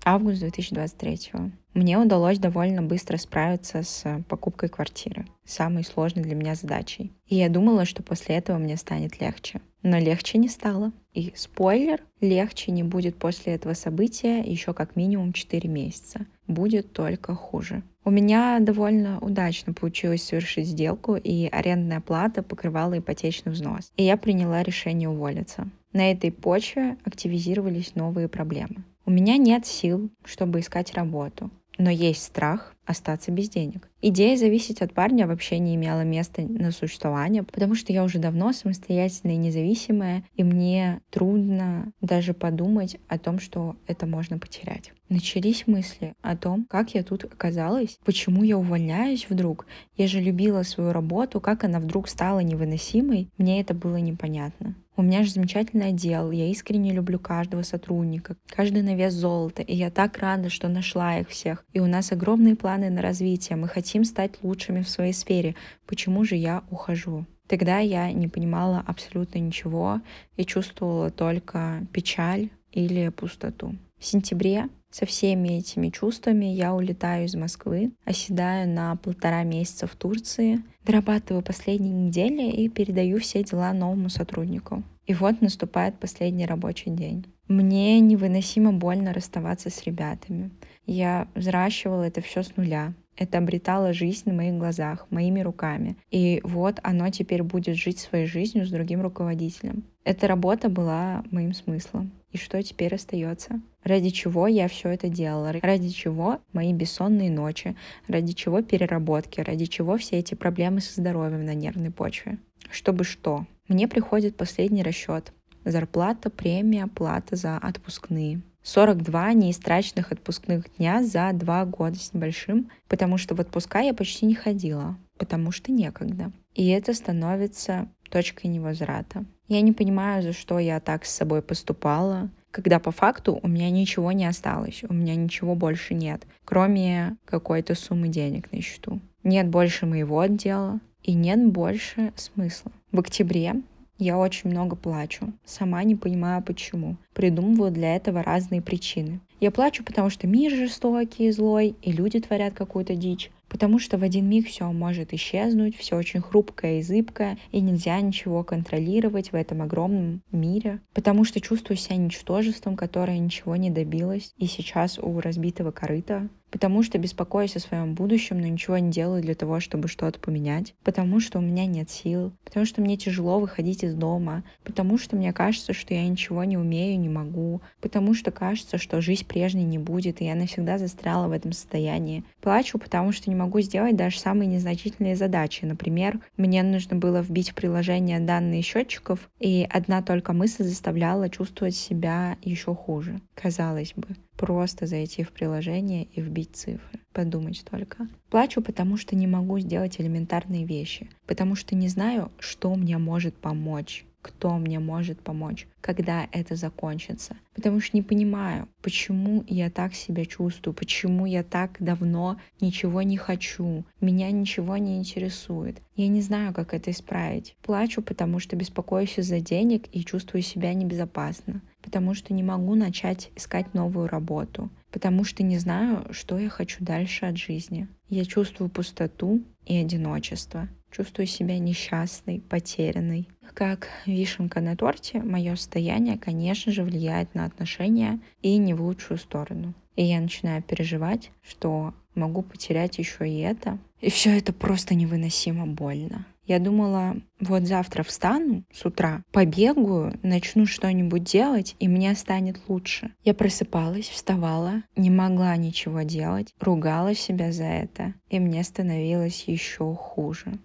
Август 0.03 0.39
2023. 0.39 1.31
Мне 1.73 1.97
удалось 1.99 2.39
довольно 2.39 2.81
быстро 2.81 3.17
справиться 3.17 3.83
с 3.83 4.23
покупкой 4.27 4.69
квартиры, 4.69 5.27
самой 5.45 5.83
сложной 5.83 6.23
для 6.23 6.33
меня 6.33 6.55
задачей. 6.55 7.11
И 7.27 7.35
я 7.35 7.49
думала, 7.49 7.85
что 7.85 8.01
после 8.01 8.35
этого 8.35 8.57
мне 8.57 8.77
станет 8.77 9.21
легче. 9.21 9.61
Но 9.83 9.99
легче 9.99 10.37
не 10.37 10.49
стало. 10.49 10.91
И 11.13 11.33
спойлер, 11.35 12.01
легче 12.19 12.71
не 12.71 12.83
будет 12.83 13.17
после 13.17 13.53
этого 13.53 13.73
события 13.73 14.39
еще 14.39 14.73
как 14.73 14.95
минимум 14.95 15.33
4 15.33 15.69
месяца. 15.69 16.25
Будет 16.47 16.93
только 16.93 17.35
хуже. 17.35 17.83
У 18.03 18.09
меня 18.09 18.59
довольно 18.59 19.19
удачно 19.19 19.73
получилось 19.73 20.23
совершить 20.23 20.67
сделку, 20.67 21.15
и 21.15 21.47
арендная 21.47 21.99
плата 21.99 22.41
покрывала 22.41 22.97
ипотечный 22.97 23.51
взнос. 23.51 23.91
И 23.97 24.03
я 24.03 24.17
приняла 24.17 24.63
решение 24.63 25.09
уволиться. 25.09 25.69
На 25.93 26.11
этой 26.11 26.31
почве 26.31 26.97
активизировались 27.03 27.95
новые 27.95 28.27
проблемы. 28.27 28.83
У 29.07 29.09
меня 29.09 29.37
нет 29.37 29.65
сил, 29.65 30.11
чтобы 30.25 30.59
искать 30.59 30.93
работу 30.93 31.49
но 31.77 31.89
есть 31.89 32.23
страх 32.23 32.73
остаться 32.85 33.31
без 33.31 33.49
денег. 33.49 33.89
Идея 34.01 34.37
зависеть 34.37 34.81
от 34.81 34.93
парня 34.93 35.27
вообще 35.27 35.59
не 35.59 35.75
имела 35.75 36.01
места 36.01 36.41
на 36.41 36.71
существование, 36.71 37.43
потому 37.43 37.75
что 37.75 37.91
я 37.91 38.03
уже 38.03 38.19
давно 38.19 38.53
самостоятельная 38.53 39.35
и 39.35 39.37
независимая, 39.37 40.23
и 40.35 40.43
мне 40.43 41.01
трудно 41.09 41.91
даже 41.99 42.33
подумать 42.33 42.97
о 43.07 43.19
том, 43.19 43.39
что 43.39 43.75
это 43.87 44.05
можно 44.05 44.39
потерять. 44.39 44.93
Начались 45.09 45.67
мысли 45.67 46.13
о 46.21 46.37
том, 46.37 46.65
как 46.69 46.95
я 46.95 47.03
тут 47.03 47.25
оказалась, 47.25 47.97
почему 48.05 48.43
я 48.43 48.57
увольняюсь 48.57 49.27
вдруг. 49.29 49.65
Я 49.97 50.07
же 50.07 50.21
любила 50.21 50.63
свою 50.63 50.93
работу, 50.93 51.41
как 51.41 51.63
она 51.63 51.79
вдруг 51.79 52.07
стала 52.07 52.39
невыносимой, 52.39 53.29
мне 53.37 53.59
это 53.59 53.73
было 53.73 53.97
непонятно. 53.97 54.75
У 54.99 55.03
меня 55.03 55.21
же 55.21 55.29
замечательный 55.29 55.89
отдел, 55.89 56.31
я 56.31 56.47
искренне 56.47 56.91
люблю 56.91 57.19
каждого 57.19 57.61
сотрудника, 57.61 58.35
каждый 58.47 58.81
на 58.81 58.95
вес 58.95 59.13
золота, 59.13 59.61
и 59.61 59.75
я 59.75 59.91
так 59.91 60.17
рада, 60.17 60.49
что 60.49 60.69
нашла 60.69 61.19
их 61.19 61.29
всех. 61.29 61.63
И 61.71 61.79
у 61.79 61.85
нас 61.85 62.11
огромные 62.11 62.55
планы 62.55 62.89
на 62.89 63.03
развитие, 63.03 63.57
мы 63.57 63.67
хотим 63.67 64.03
стать 64.03 64.41
лучшими 64.41 64.81
в 64.81 64.89
своей 64.89 65.13
сфере. 65.13 65.53
Почему 65.85 66.23
же 66.23 66.35
я 66.35 66.63
ухожу? 66.71 67.27
Тогда 67.45 67.77
я 67.77 68.11
не 68.11 68.27
понимала 68.27 68.83
абсолютно 68.87 69.37
ничего 69.37 70.01
и 70.35 70.43
чувствовала 70.43 71.11
только 71.11 71.85
печаль 71.93 72.49
или 72.71 73.09
пустоту. 73.09 73.75
В 73.99 74.05
сентябре 74.05 74.67
со 74.97 75.05
всеми 75.05 75.59
этими 75.59 75.89
чувствами 75.89 76.45
я 76.45 76.73
улетаю 76.73 77.25
из 77.25 77.35
Москвы, 77.35 77.91
оседаю 78.03 78.67
на 78.67 78.95
полтора 78.95 79.43
месяца 79.43 79.85
в 79.85 79.95
Турции, 79.95 80.63
дорабатываю 80.83 81.43
последние 81.43 81.93
недели 81.93 82.49
и 82.49 82.67
передаю 82.67 83.19
все 83.19 83.43
дела 83.43 83.73
новому 83.73 84.09
сотруднику. 84.09 84.81
И 85.05 85.13
вот 85.13 85.39
наступает 85.41 85.99
последний 85.99 86.47
рабочий 86.47 86.89
день. 86.89 87.27
Мне 87.47 87.99
невыносимо 87.99 88.73
больно 88.73 89.13
расставаться 89.13 89.69
с 89.69 89.83
ребятами. 89.83 90.49
Я 90.87 91.27
взращивала 91.35 92.01
это 92.01 92.21
все 92.21 92.41
с 92.41 92.57
нуля. 92.57 92.95
Это 93.15 93.37
обретало 93.37 93.93
жизнь 93.93 94.23
на 94.25 94.33
моих 94.33 94.55
глазах, 94.55 95.05
моими 95.11 95.41
руками. 95.41 95.97
И 96.09 96.41
вот 96.43 96.79
оно 96.81 97.09
теперь 97.11 97.43
будет 97.43 97.75
жить 97.75 97.99
своей 97.99 98.25
жизнью 98.25 98.65
с 98.65 98.71
другим 98.71 99.01
руководителем. 99.01 99.83
Эта 100.03 100.27
работа 100.27 100.69
была 100.69 101.23
моим 101.29 101.53
смыслом. 101.53 102.11
Что 102.37 102.61
теперь 102.63 102.95
остается? 102.95 103.61
Ради 103.83 104.09
чего 104.09 104.47
я 104.47 104.67
все 104.67 104.89
это 104.89 105.09
делала? 105.09 105.53
Ради 105.61 105.89
чего 105.89 106.39
мои 106.53 106.73
бессонные 106.73 107.31
ночи? 107.31 107.75
Ради 108.07 108.33
чего 108.33 108.61
переработки? 108.61 109.41
Ради 109.41 109.65
чего 109.65 109.97
все 109.97 110.17
эти 110.17 110.35
проблемы 110.35 110.81
со 110.81 110.99
здоровьем 110.99 111.45
на 111.45 111.53
нервной 111.53 111.91
почве? 111.91 112.37
Чтобы 112.71 113.03
что? 113.03 113.45
Мне 113.67 113.87
приходит 113.87 114.37
последний 114.37 114.83
расчет. 114.83 115.33
Зарплата, 115.65 116.29
премия, 116.29 116.87
плата 116.87 117.35
за 117.35 117.57
отпускные. 117.57 118.41
42 118.63 119.33
неистраченных 119.33 120.11
отпускных 120.11 120.75
дня 120.77 121.01
за 121.01 121.31
два 121.33 121.63
года 121.65 121.97
с 121.97 122.13
небольшим, 122.13 122.69
потому 122.89 123.17
что 123.17 123.33
в 123.33 123.39
отпуска 123.39 123.79
я 123.79 123.93
почти 123.93 124.25
не 124.25 124.35
ходила, 124.35 124.97
потому 125.17 125.51
что 125.51 125.71
некогда. 125.71 126.33
И 126.53 126.67
это 126.67 126.93
становится 126.93 127.87
точкой 128.09 128.47
невозврата. 128.47 129.25
Я 129.47 129.61
не 129.61 129.71
понимаю, 129.71 130.23
за 130.23 130.33
что 130.33 130.59
я 130.59 130.79
так 130.79 131.05
с 131.05 131.13
собой 131.13 131.41
поступала, 131.41 132.29
когда 132.51 132.79
по 132.79 132.91
факту 132.91 133.39
у 133.41 133.47
меня 133.47 133.69
ничего 133.69 134.11
не 134.11 134.25
осталось, 134.25 134.83
у 134.87 134.93
меня 134.93 135.15
ничего 135.15 135.55
больше 135.55 135.93
нет, 135.93 136.25
кроме 136.43 137.17
какой-то 137.25 137.75
суммы 137.75 138.07
денег 138.07 138.51
на 138.51 138.61
счету. 138.61 138.99
Нет 139.23 139.47
больше 139.47 139.85
моего 139.85 140.19
отдела 140.19 140.79
и 141.03 141.13
нет 141.13 141.45
больше 141.45 142.13
смысла. 142.15 142.71
В 142.91 142.99
октябре 142.99 143.55
я 143.99 144.17
очень 144.17 144.49
много 144.49 144.75
плачу, 144.75 145.33
сама 145.45 145.83
не 145.83 145.95
понимаю 145.95 146.43
почему. 146.43 146.97
Придумываю 147.13 147.71
для 147.71 147.95
этого 147.95 148.23
разные 148.23 148.61
причины. 148.61 149.19
Я 149.39 149.51
плачу, 149.51 149.83
потому 149.83 150.09
что 150.09 150.27
мир 150.27 150.51
жестокий 150.51 151.27
и 151.27 151.31
злой, 151.31 151.75
и 151.81 151.91
люди 151.91 152.19
творят 152.19 152.53
какую-то 152.53 152.95
дичь. 152.95 153.31
Потому 153.49 153.79
что 153.79 153.97
в 153.97 154.03
один 154.03 154.29
миг 154.29 154.47
все 154.47 154.71
может 154.71 155.13
исчезнуть, 155.13 155.77
все 155.77 155.95
очень 155.95 156.21
хрупкое 156.21 156.79
и 156.79 156.81
зыбкое, 156.81 157.37
и 157.51 157.61
нельзя 157.61 157.99
ничего 158.01 158.43
контролировать 158.43 159.31
в 159.31 159.35
этом 159.35 159.61
огромном 159.61 160.21
мире. 160.31 160.81
Потому 160.93 161.23
что 161.23 161.41
чувствую 161.41 161.77
себя 161.77 161.95
ничтожеством, 161.95 162.75
которое 162.75 163.19
ничего 163.19 163.55
не 163.55 163.69
добилось, 163.69 164.33
и 164.37 164.45
сейчас 164.45 164.99
у 164.99 165.19
разбитого 165.19 165.71
корыта 165.71 166.29
потому 166.51 166.83
что 166.83 166.97
беспокоюсь 166.97 167.55
о 167.55 167.59
своем 167.59 167.93
будущем, 167.93 168.39
но 168.39 168.47
ничего 168.47 168.77
не 168.77 168.91
делаю 168.91 169.21
для 169.21 169.35
того, 169.35 169.59
чтобы 169.59 169.87
что-то 169.87 170.19
поменять, 170.19 170.75
потому 170.83 171.19
что 171.19 171.39
у 171.39 171.41
меня 171.41 171.65
нет 171.65 171.89
сил, 171.89 172.33
потому 172.43 172.65
что 172.65 172.81
мне 172.81 172.97
тяжело 172.97 173.39
выходить 173.39 173.83
из 173.83 173.93
дома, 173.93 174.43
потому 174.63 174.97
что 174.97 175.15
мне 175.15 175.33
кажется, 175.33 175.73
что 175.73 175.93
я 175.93 176.07
ничего 176.07 176.43
не 176.43 176.57
умею, 176.57 176.99
не 176.99 177.09
могу, 177.09 177.61
потому 177.81 178.13
что 178.13 178.31
кажется, 178.31 178.77
что 178.77 179.01
жизнь 179.01 179.25
прежней 179.25 179.63
не 179.63 179.77
будет, 179.77 180.21
и 180.21 180.25
я 180.25 180.35
навсегда 180.35 180.77
застряла 180.77 181.27
в 181.27 181.31
этом 181.31 181.51
состоянии. 181.51 182.23
Плачу, 182.41 182.77
потому 182.77 183.11
что 183.11 183.29
не 183.29 183.35
могу 183.35 183.59
сделать 183.61 183.95
даже 183.95 184.19
самые 184.19 184.47
незначительные 184.47 185.15
задачи. 185.15 185.65
Например, 185.65 186.19
мне 186.37 186.63
нужно 186.63 186.95
было 186.95 187.21
вбить 187.21 187.51
в 187.51 187.55
приложение 187.55 188.19
данные 188.19 188.61
счетчиков, 188.61 189.29
и 189.39 189.67
одна 189.69 190.01
только 190.01 190.33
мысль 190.33 190.63
заставляла 190.63 191.29
чувствовать 191.29 191.75
себя 191.75 192.37
еще 192.41 192.73
хуже, 192.73 193.19
казалось 193.35 193.93
бы 193.95 194.07
просто 194.37 194.85
зайти 194.85 195.23
в 195.23 195.31
приложение 195.31 196.05
и 196.05 196.21
вбить 196.21 196.55
цифры. 196.55 196.99
Подумать 197.11 197.65
только. 197.69 198.07
Плачу, 198.29 198.61
потому 198.61 198.95
что 198.95 199.15
не 199.15 199.27
могу 199.27 199.59
сделать 199.59 199.99
элементарные 199.99 200.65
вещи, 200.65 201.09
потому 201.25 201.55
что 201.55 201.75
не 201.75 201.89
знаю, 201.89 202.31
что 202.39 202.73
мне 202.75 202.97
может 202.97 203.35
помочь 203.35 204.05
кто 204.27 204.57
мне 204.57 204.79
может 204.79 205.21
помочь, 205.21 205.67
когда 205.81 206.27
это 206.31 206.55
закончится. 206.55 207.37
Потому 207.55 207.79
что 207.79 207.95
не 207.95 208.03
понимаю, 208.03 208.67
почему 208.81 209.43
я 209.47 209.69
так 209.69 209.95
себя 209.95 210.25
чувствую, 210.25 210.73
почему 210.73 211.25
я 211.25 211.43
так 211.43 211.77
давно 211.79 212.39
ничего 212.59 213.01
не 213.01 213.17
хочу, 213.17 213.85
меня 214.01 214.29
ничего 214.31 214.77
не 214.77 214.97
интересует. 214.97 215.81
Я 215.95 216.09
не 216.09 216.21
знаю, 216.21 216.53
как 216.53 216.73
это 216.73 216.91
исправить. 216.91 217.55
Плачу, 217.63 218.01
потому 218.01 218.39
что 218.39 218.55
беспокоюсь 218.55 219.17
из-за 219.17 219.39
денег 219.39 219.87
и 219.91 220.03
чувствую 220.03 220.43
себя 220.43 220.73
небезопасно. 220.73 221.61
Потому 221.81 222.13
что 222.13 222.33
не 222.33 222.43
могу 222.43 222.75
начать 222.75 223.31
искать 223.35 223.73
новую 223.73 224.07
работу. 224.07 224.69
Потому 224.91 225.23
что 225.23 225.43
не 225.43 225.57
знаю, 225.57 226.05
что 226.11 226.37
я 226.37 226.49
хочу 226.49 226.83
дальше 226.83 227.25
от 227.25 227.37
жизни. 227.37 227.87
Я 228.09 228.25
чувствую 228.25 228.69
пустоту 228.69 229.41
и 229.65 229.75
одиночество. 229.77 230.69
Чувствую 230.97 231.27
себя 231.27 231.59
несчастной, 231.59 232.39
потерянной. 232.39 233.27
Как 233.53 233.87
вишенка 234.07 234.61
на 234.61 234.75
торте, 234.75 235.21
мое 235.21 235.55
состояние, 235.55 236.17
конечно 236.17 236.71
же, 236.71 236.83
влияет 236.83 237.35
на 237.35 237.45
отношения 237.45 238.19
и 238.41 238.57
не 238.57 238.73
в 238.73 238.81
лучшую 238.81 239.19
сторону. 239.19 239.75
И 239.95 240.03
я 240.03 240.19
начинаю 240.19 240.63
переживать, 240.63 241.29
что 241.43 241.93
могу 242.15 242.41
потерять 242.41 242.97
еще 242.97 243.29
и 243.29 243.37
это. 243.41 243.77
И 244.01 244.09
все 244.09 244.35
это 244.35 244.53
просто 244.53 244.95
невыносимо 244.95 245.67
больно. 245.67 246.25
Я 246.47 246.57
думала, 246.57 247.17
вот 247.39 247.63
завтра 247.63 248.01
встану 248.01 248.63
с 248.73 248.83
утра, 248.83 249.21
побегаю, 249.31 250.17
начну 250.23 250.65
что-нибудь 250.65 251.25
делать, 251.25 251.75
и 251.77 251.87
мне 251.87 252.15
станет 252.15 252.59
лучше. 252.67 253.13
Я 253.23 253.35
просыпалась, 253.35 254.07
вставала, 254.07 254.81
не 254.95 255.11
могла 255.11 255.55
ничего 255.57 256.01
делать, 256.01 256.55
ругала 256.59 257.13
себя 257.13 257.51
за 257.51 257.65
это, 257.65 258.15
и 258.29 258.39
мне 258.39 258.63
становилось 258.63 259.43
еще 259.43 259.93
хуже. 259.93 260.57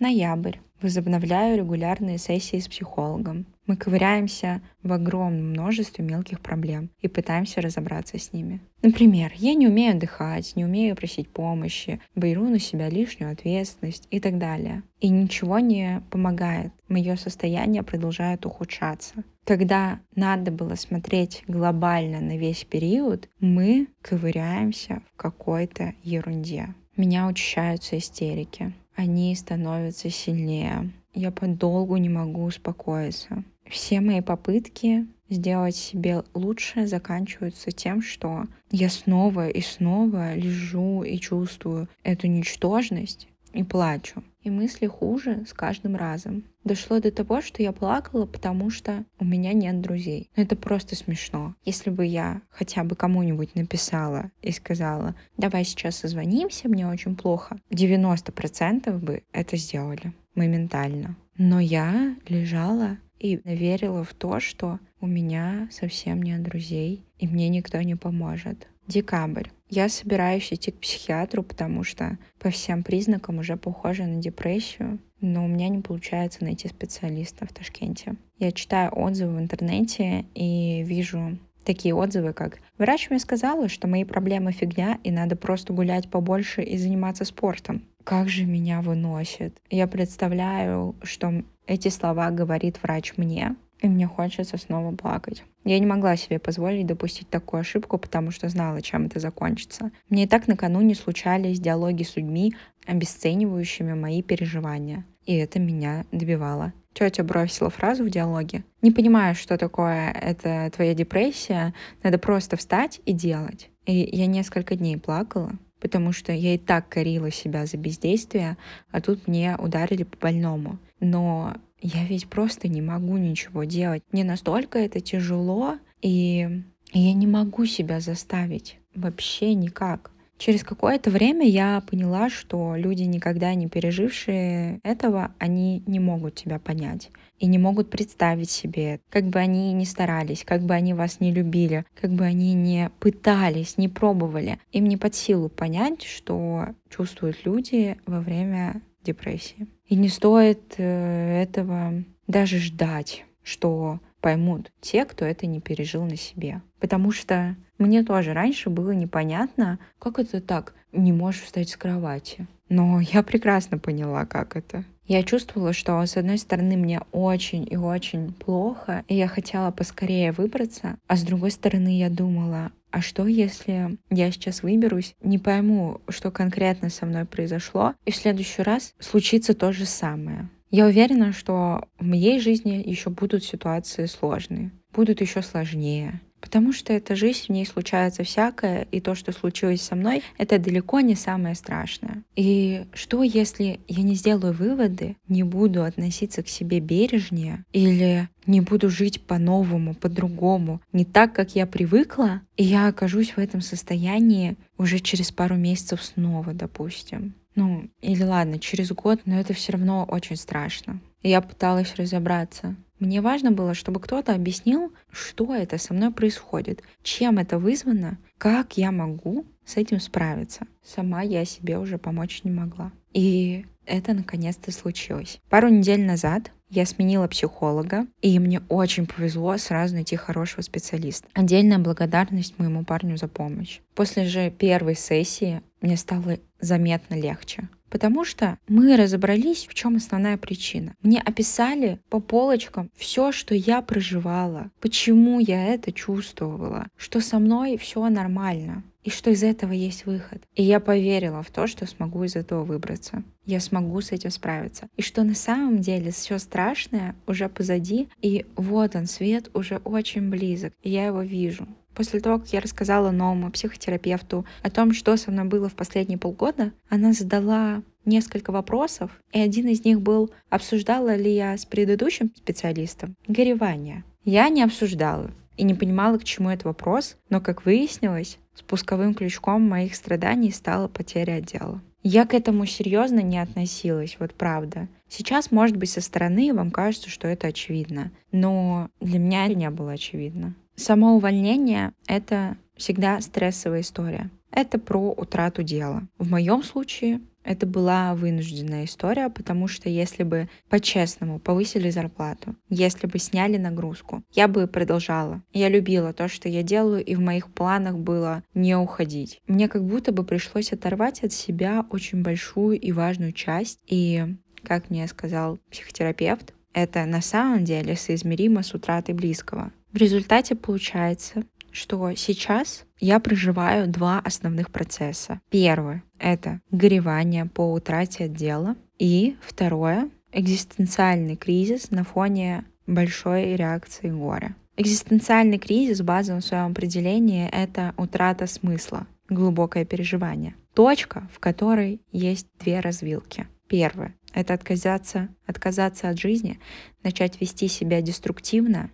Ноябрь. 0.00 0.58
Возобновляю 0.82 1.56
регулярные 1.56 2.18
сессии 2.18 2.58
с 2.58 2.68
психологом. 2.68 3.46
Мы 3.66 3.76
ковыряемся 3.76 4.60
в 4.82 4.92
огромном 4.92 5.50
множестве 5.50 6.04
мелких 6.04 6.40
проблем 6.40 6.90
и 7.00 7.08
пытаемся 7.08 7.62
разобраться 7.62 8.18
с 8.18 8.32
ними. 8.32 8.60
Например, 8.82 9.32
я 9.36 9.54
не 9.54 9.66
умею 9.68 9.94
отдыхать, 9.96 10.56
не 10.56 10.64
умею 10.64 10.96
просить 10.96 11.30
помощи, 11.30 12.00
беру 12.14 12.48
на 12.48 12.58
себя 12.58 12.90
лишнюю 12.90 13.32
ответственность 13.32 14.06
и 14.10 14.20
так 14.20 14.36
далее. 14.36 14.82
И 15.00 15.08
ничего 15.08 15.60
не 15.60 16.02
помогает. 16.10 16.72
Мое 16.88 17.16
состояние 17.16 17.82
продолжает 17.82 18.44
ухудшаться. 18.44 19.14
Когда 19.44 20.00
надо 20.14 20.50
было 20.50 20.74
смотреть 20.74 21.44
глобально 21.46 22.20
на 22.20 22.36
весь 22.36 22.64
период, 22.64 23.28
мы 23.40 23.88
ковыряемся 24.02 25.02
в 25.12 25.16
какой-то 25.16 25.94
ерунде. 26.02 26.74
Меня 26.96 27.26
учащаются 27.26 27.96
истерики 27.96 28.74
они 28.94 29.34
становятся 29.34 30.10
сильнее. 30.10 30.92
Я 31.12 31.30
подолгу 31.30 31.96
не 31.96 32.08
могу 32.08 32.44
успокоиться. 32.44 33.44
Все 33.68 34.00
мои 34.00 34.20
попытки 34.20 35.06
сделать 35.28 35.76
себе 35.76 36.22
лучше 36.34 36.86
заканчиваются 36.86 37.70
тем, 37.70 38.02
что 38.02 38.46
я 38.70 38.88
снова 38.88 39.48
и 39.48 39.60
снова 39.60 40.34
лежу 40.34 41.02
и 41.02 41.18
чувствую 41.18 41.88
эту 42.02 42.26
ничтожность 42.26 43.28
и 43.52 43.62
плачу. 43.62 44.22
И 44.44 44.50
мысли 44.50 44.86
хуже 44.86 45.44
с 45.48 45.54
каждым 45.54 45.96
разом. 45.96 46.44
Дошло 46.64 47.00
до 47.00 47.10
того, 47.10 47.40
что 47.40 47.62
я 47.62 47.72
плакала, 47.72 48.26
потому 48.26 48.70
что 48.70 49.04
у 49.18 49.24
меня 49.24 49.54
нет 49.54 49.80
друзей. 49.80 50.30
Но 50.36 50.42
это 50.42 50.54
просто 50.54 50.94
смешно. 50.96 51.54
Если 51.64 51.88
бы 51.88 52.04
я 52.04 52.42
хотя 52.50 52.84
бы 52.84 52.94
кому-нибудь 52.94 53.54
написала 53.54 54.30
и 54.42 54.52
сказала, 54.52 55.14
давай 55.38 55.64
сейчас 55.64 55.96
созвонимся, 55.96 56.68
мне 56.68 56.86
очень 56.86 57.16
плохо, 57.16 57.58
90% 57.70 58.98
бы 58.98 59.22
это 59.32 59.56
сделали 59.56 60.12
моментально. 60.34 61.16
Но 61.38 61.58
я 61.58 62.16
лежала 62.28 62.98
и 63.18 63.40
верила 63.44 64.04
в 64.04 64.12
то, 64.12 64.40
что 64.40 64.78
у 65.00 65.06
меня 65.06 65.68
совсем 65.70 66.22
нет 66.22 66.42
друзей, 66.42 67.04
и 67.18 67.26
мне 67.26 67.48
никто 67.48 67.80
не 67.80 67.94
поможет. 67.94 68.68
Декабрь. 68.86 69.48
Я 69.76 69.88
собираюсь 69.88 70.52
идти 70.52 70.70
к 70.70 70.78
психиатру, 70.78 71.42
потому 71.42 71.82
что 71.82 72.16
по 72.38 72.48
всем 72.50 72.84
признакам 72.84 73.40
уже 73.40 73.56
похоже 73.56 74.04
на 74.04 74.22
депрессию, 74.22 75.00
но 75.20 75.44
у 75.44 75.48
меня 75.48 75.68
не 75.68 75.80
получается 75.80 76.44
найти 76.44 76.68
специалиста 76.68 77.44
в 77.44 77.52
Ташкенте. 77.52 78.14
Я 78.38 78.52
читаю 78.52 78.96
отзывы 78.96 79.34
в 79.34 79.40
интернете 79.40 80.26
и 80.36 80.84
вижу 80.84 81.38
такие 81.64 81.92
отзывы, 81.92 82.32
как 82.32 82.60
«Врач 82.78 83.10
мне 83.10 83.18
сказала, 83.18 83.68
что 83.68 83.88
мои 83.88 84.04
проблемы 84.04 84.52
фигня, 84.52 85.00
и 85.02 85.10
надо 85.10 85.34
просто 85.34 85.72
гулять 85.72 86.08
побольше 86.08 86.62
и 86.62 86.78
заниматься 86.78 87.24
спортом». 87.24 87.82
Как 88.04 88.28
же 88.28 88.44
меня 88.44 88.80
выносит. 88.80 89.60
Я 89.70 89.88
представляю, 89.88 90.94
что 91.02 91.42
эти 91.66 91.88
слова 91.88 92.30
говорит 92.30 92.80
врач 92.80 93.14
мне, 93.16 93.56
и 93.84 93.88
мне 93.88 94.06
хочется 94.06 94.56
снова 94.56 94.96
плакать. 94.96 95.44
Я 95.64 95.78
не 95.78 95.84
могла 95.84 96.16
себе 96.16 96.38
позволить 96.38 96.86
допустить 96.86 97.28
такую 97.28 97.60
ошибку, 97.60 97.98
потому 97.98 98.30
что 98.30 98.48
знала, 98.48 98.80
чем 98.80 99.06
это 99.06 99.20
закончится. 99.20 99.90
Мне 100.08 100.24
и 100.24 100.26
так 100.26 100.48
накануне 100.48 100.94
случались 100.94 101.60
диалоги 101.60 102.02
с 102.02 102.16
людьми, 102.16 102.54
обесценивающими 102.86 103.92
мои 103.92 104.22
переживания. 104.22 105.04
И 105.26 105.36
это 105.36 105.58
меня 105.58 106.06
добивало. 106.12 106.72
Тетя 106.94 107.24
бросила 107.24 107.68
фразу 107.68 108.04
в 108.04 108.10
диалоге. 108.10 108.64
Не 108.80 108.90
понимаю, 108.90 109.34
что 109.34 109.58
такое 109.58 110.10
это 110.12 110.70
твоя 110.74 110.94
депрессия, 110.94 111.74
надо 112.02 112.18
просто 112.18 112.56
встать 112.56 113.02
и 113.04 113.12
делать. 113.12 113.68
И 113.84 114.08
я 114.12 114.26
несколько 114.26 114.76
дней 114.76 114.96
плакала, 114.96 115.52
потому 115.78 116.12
что 116.12 116.32
я 116.32 116.54
и 116.54 116.58
так 116.58 116.88
корила 116.88 117.30
себя 117.30 117.66
за 117.66 117.76
бездействие, 117.76 118.56
а 118.90 119.02
тут 119.02 119.28
мне 119.28 119.56
ударили 119.58 120.04
по 120.04 120.16
больному. 120.16 120.78
Но 121.00 121.54
я 121.84 122.04
ведь 122.06 122.28
просто 122.28 122.66
не 122.66 122.80
могу 122.80 123.18
ничего 123.18 123.64
делать. 123.64 124.02
Мне 124.10 124.24
настолько 124.24 124.78
это 124.78 125.00
тяжело, 125.00 125.76
и 126.00 126.62
я 126.92 127.12
не 127.12 127.26
могу 127.26 127.66
себя 127.66 128.00
заставить 128.00 128.78
вообще 128.94 129.54
никак. 129.54 130.10
Через 130.38 130.64
какое-то 130.64 131.10
время 131.10 131.46
я 131.46 131.82
поняла, 131.86 132.30
что 132.30 132.74
люди, 132.74 133.02
никогда 133.02 133.54
не 133.54 133.68
пережившие 133.68 134.80
этого, 134.82 135.34
они 135.38 135.82
не 135.86 136.00
могут 136.00 136.34
тебя 136.34 136.58
понять 136.58 137.10
и 137.38 137.46
не 137.46 137.58
могут 137.58 137.90
представить 137.90 138.50
себе, 138.50 139.00
как 139.10 139.24
бы 139.24 139.38
они 139.38 139.72
ни 139.72 139.84
старались, 139.84 140.44
как 140.44 140.62
бы 140.62 140.72
они 140.74 140.94
вас 140.94 141.20
не 141.20 141.32
любили, 141.32 141.84
как 142.00 142.12
бы 142.12 142.24
они 142.24 142.54
не 142.54 142.90
пытались, 142.98 143.76
не 143.76 143.88
пробовали. 143.88 144.58
Им 144.72 144.86
не 144.86 144.96
под 144.96 145.14
силу 145.14 145.48
понять, 145.48 146.02
что 146.02 146.68
чувствуют 146.88 147.44
люди 147.44 147.98
во 148.06 148.20
время 148.20 148.80
депрессии. 149.04 149.66
И 149.86 149.94
не 149.96 150.08
стоит 150.08 150.74
э, 150.78 151.42
этого 151.42 152.04
даже 152.26 152.58
ждать, 152.58 153.24
что 153.42 154.00
поймут 154.20 154.72
те, 154.80 155.04
кто 155.04 155.24
это 155.24 155.46
не 155.46 155.60
пережил 155.60 156.04
на 156.04 156.16
себе. 156.16 156.62
Потому 156.80 157.12
что 157.12 157.56
мне 157.78 158.02
тоже 158.02 158.32
раньше 158.32 158.70
было 158.70 158.92
непонятно, 158.92 159.78
как 159.98 160.18
это 160.18 160.40
так, 160.40 160.74
не 160.92 161.12
можешь 161.12 161.42
встать 161.42 161.68
с 161.68 161.76
кровати. 161.76 162.46
Но 162.68 163.00
я 163.00 163.22
прекрасно 163.22 163.78
поняла, 163.78 164.24
как 164.24 164.56
это. 164.56 164.84
Я 165.06 165.22
чувствовала, 165.22 165.72
что 165.72 166.04
с 166.04 166.16
одной 166.16 166.38
стороны 166.38 166.76
мне 166.76 167.00
очень 167.12 167.66
и 167.70 167.76
очень 167.76 168.32
плохо, 168.32 169.04
и 169.06 169.14
я 169.14 169.28
хотела 169.28 169.70
поскорее 169.70 170.32
выбраться, 170.32 170.96
а 171.06 171.16
с 171.16 171.22
другой 171.22 171.50
стороны 171.50 171.98
я 171.98 172.08
думала, 172.08 172.72
а 172.90 173.02
что 173.02 173.26
если 173.26 173.98
я 174.10 174.30
сейчас 174.30 174.62
выберусь, 174.62 175.14
не 175.22 175.38
пойму, 175.38 176.00
что 176.08 176.30
конкретно 176.30 176.88
со 176.88 177.04
мной 177.04 177.26
произошло, 177.26 177.94
и 178.06 178.10
в 178.10 178.16
следующий 178.16 178.62
раз 178.62 178.94
случится 178.98 179.52
то 179.52 179.72
же 179.72 179.84
самое. 179.84 180.48
Я 180.70 180.86
уверена, 180.86 181.32
что 181.32 181.84
в 181.98 182.04
моей 182.04 182.40
жизни 182.40 182.82
еще 182.84 183.10
будут 183.10 183.44
ситуации 183.44 184.06
сложные, 184.06 184.70
будут 184.92 185.20
еще 185.20 185.42
сложнее. 185.42 186.20
Потому 186.44 186.74
что 186.74 186.92
эта 186.92 187.16
жизнь, 187.16 187.46
в 187.46 187.48
ней 187.48 187.64
случается 187.64 188.22
всякое, 188.22 188.86
и 188.92 189.00
то, 189.00 189.14
что 189.14 189.32
случилось 189.32 189.80
со 189.80 189.96
мной, 189.96 190.22
это 190.36 190.58
далеко 190.58 191.00
не 191.00 191.14
самое 191.14 191.54
страшное. 191.54 192.22
И 192.36 192.84
что, 192.92 193.22
если 193.22 193.80
я 193.88 194.02
не 194.02 194.14
сделаю 194.14 194.52
выводы, 194.52 195.16
не 195.26 195.42
буду 195.42 195.82
относиться 195.82 196.42
к 196.42 196.48
себе 196.48 196.80
бережнее, 196.80 197.64
или 197.72 198.28
не 198.44 198.60
буду 198.60 198.90
жить 198.90 199.22
по-новому, 199.22 199.94
по-другому, 199.94 200.82
не 200.92 201.06
так, 201.06 201.32
как 201.32 201.54
я 201.54 201.66
привыкла, 201.66 202.42
и 202.58 202.64
я 202.64 202.88
окажусь 202.88 203.30
в 203.30 203.38
этом 203.38 203.62
состоянии 203.62 204.56
уже 204.76 204.98
через 204.98 205.32
пару 205.32 205.56
месяцев 205.56 206.02
снова, 206.02 206.52
допустим. 206.52 207.34
Ну, 207.54 207.88
или 208.02 208.22
ладно, 208.22 208.58
через 208.58 208.92
год, 208.92 209.20
но 209.24 209.40
это 209.40 209.54
все 209.54 209.72
равно 209.72 210.04
очень 210.04 210.36
страшно. 210.36 211.00
И 211.22 211.30
я 211.30 211.40
пыталась 211.40 211.94
разобраться, 211.96 212.76
мне 213.04 213.20
важно 213.20 213.50
было, 213.50 213.74
чтобы 213.74 214.00
кто-то 214.00 214.34
объяснил, 214.34 214.92
что 215.10 215.54
это 215.54 215.78
со 215.78 215.94
мной 215.94 216.10
происходит, 216.10 216.82
чем 217.02 217.38
это 217.38 217.58
вызвано, 217.58 218.18
как 218.38 218.76
я 218.76 218.90
могу 218.92 219.46
с 219.64 219.76
этим 219.76 220.00
справиться. 220.00 220.66
Сама 220.82 221.22
я 221.22 221.44
себе 221.44 221.78
уже 221.78 221.98
помочь 221.98 222.42
не 222.44 222.50
могла. 222.50 222.92
И 223.12 223.64
это 223.86 224.14
наконец-то 224.14 224.72
случилось. 224.72 225.40
Пару 225.48 225.68
недель 225.68 226.04
назад 226.04 226.50
я 226.70 226.86
сменила 226.86 227.28
психолога, 227.28 228.06
и 228.20 228.38
мне 228.38 228.60
очень 228.68 229.06
повезло 229.06 229.56
сразу 229.58 229.94
найти 229.94 230.16
хорошего 230.16 230.62
специалиста. 230.62 231.28
Отдельная 231.32 231.78
благодарность 231.78 232.58
моему 232.58 232.84
парню 232.84 233.16
за 233.16 233.28
помощь. 233.28 233.80
После 233.94 234.24
же 234.24 234.50
первой 234.50 234.96
сессии 234.96 235.62
мне 235.80 235.96
стало 235.96 236.38
заметно 236.60 237.14
легче. 237.14 237.68
Потому 237.94 238.24
что 238.24 238.58
мы 238.66 238.96
разобрались, 238.96 239.68
в 239.68 239.74
чем 239.74 239.94
основная 239.94 240.36
причина. 240.36 240.96
Мне 241.00 241.20
описали 241.20 242.00
по 242.10 242.18
полочкам 242.18 242.90
все, 242.96 243.30
что 243.30 243.54
я 243.54 243.82
проживала, 243.82 244.72
почему 244.80 245.38
я 245.38 245.66
это 245.66 245.92
чувствовала, 245.92 246.88
что 246.96 247.20
со 247.20 247.38
мной 247.38 247.78
все 247.78 248.08
нормально 248.08 248.82
и 249.04 249.10
что 249.10 249.30
из 249.30 249.44
этого 249.44 249.70
есть 249.70 250.06
выход. 250.06 250.42
И 250.56 250.64
я 250.64 250.80
поверила 250.80 251.44
в 251.44 251.52
то, 251.52 251.68
что 251.68 251.86
смогу 251.86 252.24
из 252.24 252.34
этого 252.34 252.64
выбраться. 252.64 253.22
Я 253.46 253.60
смогу 253.60 254.00
с 254.00 254.10
этим 254.10 254.32
справиться. 254.32 254.88
И 254.96 255.02
что 255.02 255.22
на 255.22 255.36
самом 255.36 255.78
деле 255.78 256.10
все 256.10 256.38
страшное 256.38 257.14
уже 257.28 257.48
позади, 257.48 258.08
и 258.20 258.44
вот 258.56 258.96
он, 258.96 259.06
свет 259.06 259.50
уже 259.54 259.76
очень 259.84 260.30
близок, 260.30 260.72
и 260.82 260.90
я 260.90 261.06
его 261.06 261.22
вижу. 261.22 261.68
После 261.94 262.20
того, 262.20 262.38
как 262.38 262.52
я 262.52 262.60
рассказала 262.60 263.10
новому 263.10 263.50
психотерапевту 263.50 264.44
о 264.62 264.70
том, 264.70 264.92
что 264.92 265.16
со 265.16 265.30
мной 265.30 265.44
было 265.44 265.68
в 265.68 265.74
последние 265.74 266.18
полгода, 266.18 266.72
она 266.88 267.12
задала 267.12 267.82
несколько 268.04 268.50
вопросов, 268.50 269.10
и 269.32 269.40
один 269.40 269.68
из 269.68 269.84
них 269.84 270.00
был, 270.00 270.30
обсуждала 270.50 271.14
ли 271.14 271.32
я 271.32 271.56
с 271.56 271.64
предыдущим 271.64 272.32
специалистом 272.36 273.14
горевание. 273.28 274.04
Я 274.24 274.48
не 274.48 274.62
обсуждала 274.62 275.30
и 275.56 275.64
не 275.64 275.74
понимала, 275.74 276.18
к 276.18 276.24
чему 276.24 276.50
этот 276.50 276.64
вопрос, 276.64 277.16
но, 277.30 277.40
как 277.40 277.64
выяснилось, 277.64 278.38
спусковым 278.54 279.14
крючком 279.14 279.62
моих 279.62 279.94
страданий 279.94 280.50
стала 280.50 280.88
потеря 280.88 281.34
отдела. 281.34 281.80
Я 282.02 282.26
к 282.26 282.34
этому 282.34 282.66
серьезно 282.66 283.20
не 283.20 283.38
относилась, 283.38 284.16
вот 284.18 284.34
правда. 284.34 284.88
Сейчас, 285.08 285.50
может 285.50 285.76
быть, 285.76 285.90
со 285.90 286.02
стороны 286.02 286.52
вам 286.52 286.70
кажется, 286.70 287.08
что 287.08 287.28
это 287.28 287.46
очевидно, 287.46 288.12
но 288.30 288.90
для 289.00 289.18
меня 289.18 289.46
это 289.46 289.54
не 289.54 289.70
было 289.70 289.92
очевидно. 289.92 290.54
Само 290.76 291.14
увольнение— 291.16 291.92
это 292.06 292.56
всегда 292.76 293.20
стрессовая 293.20 293.80
история. 293.80 294.30
Это 294.50 294.78
про 294.78 295.10
утрату 295.12 295.62
дела. 295.62 296.06
В 296.18 296.30
моем 296.30 296.62
случае 296.62 297.20
это 297.44 297.66
была 297.66 298.14
вынужденная 298.14 298.84
история, 298.84 299.28
потому 299.28 299.68
что 299.68 299.88
если 299.88 300.22
бы 300.22 300.48
по-честному 300.70 301.38
повысили 301.38 301.90
зарплату, 301.90 302.56
если 302.70 303.06
бы 303.06 303.18
сняли 303.18 303.58
нагрузку, 303.58 304.22
я 304.32 304.48
бы 304.48 304.66
продолжала. 304.66 305.42
Я 305.52 305.68
любила 305.68 306.12
то, 306.12 306.28
что 306.28 306.48
я 306.48 306.62
делаю, 306.62 307.04
и 307.04 307.14
в 307.14 307.20
моих 307.20 307.52
планах 307.52 307.98
было 307.98 308.42
не 308.54 308.76
уходить. 308.76 309.40
Мне 309.46 309.68
как 309.68 309.84
будто 309.84 310.10
бы 310.10 310.24
пришлось 310.24 310.72
оторвать 310.72 311.22
от 311.22 311.32
себя 311.32 311.84
очень 311.90 312.22
большую 312.22 312.80
и 312.80 312.92
важную 312.92 313.32
часть. 313.32 313.78
И, 313.86 314.24
как 314.62 314.88
мне 314.88 315.06
сказал 315.06 315.58
психотерапевт, 315.70 316.54
это 316.72 317.04
на 317.04 317.20
самом 317.20 317.64
деле 317.64 317.94
соизмеримо 317.94 318.62
с 318.62 318.74
утратой 318.74 319.14
близкого. 319.14 319.70
В 319.94 319.96
результате 319.96 320.56
получается, 320.56 321.44
что 321.70 322.12
сейчас 322.16 322.84
я 322.98 323.20
проживаю 323.20 323.86
два 323.86 324.18
основных 324.18 324.72
процесса. 324.72 325.40
Первый— 325.50 326.02
это 326.18 326.60
горевание 326.72 327.46
по 327.46 327.72
утрате 327.72 328.24
отдела. 328.24 328.74
И 328.98 329.36
второе— 329.40 330.10
экзистенциальный 330.32 331.36
кризис 331.36 331.92
на 331.92 332.02
фоне 332.02 332.64
большой 332.88 333.54
реакции 333.54 334.10
горя. 334.10 334.56
Экзистенциальный 334.76 335.58
кризис 335.58 336.00
в 336.00 336.04
базовом 336.04 336.42
своем 336.42 336.72
определении— 336.72 337.48
это 337.52 337.94
утрата 337.96 338.48
смысла, 338.48 339.06
глубокое 339.28 339.84
переживание. 339.84 340.56
Точка, 340.74 341.30
в 341.32 341.38
которой 341.38 342.00
есть 342.10 342.48
две 342.58 342.80
развилки. 342.80 343.46
Первое— 343.68 344.16
это 344.34 344.54
отказаться, 344.54 345.28
отказаться 345.46 346.08
от 346.08 346.18
жизни, 346.18 346.58
начать 347.04 347.40
вести 347.40 347.68
себя 347.68 348.02
деструктивно. 348.02 348.90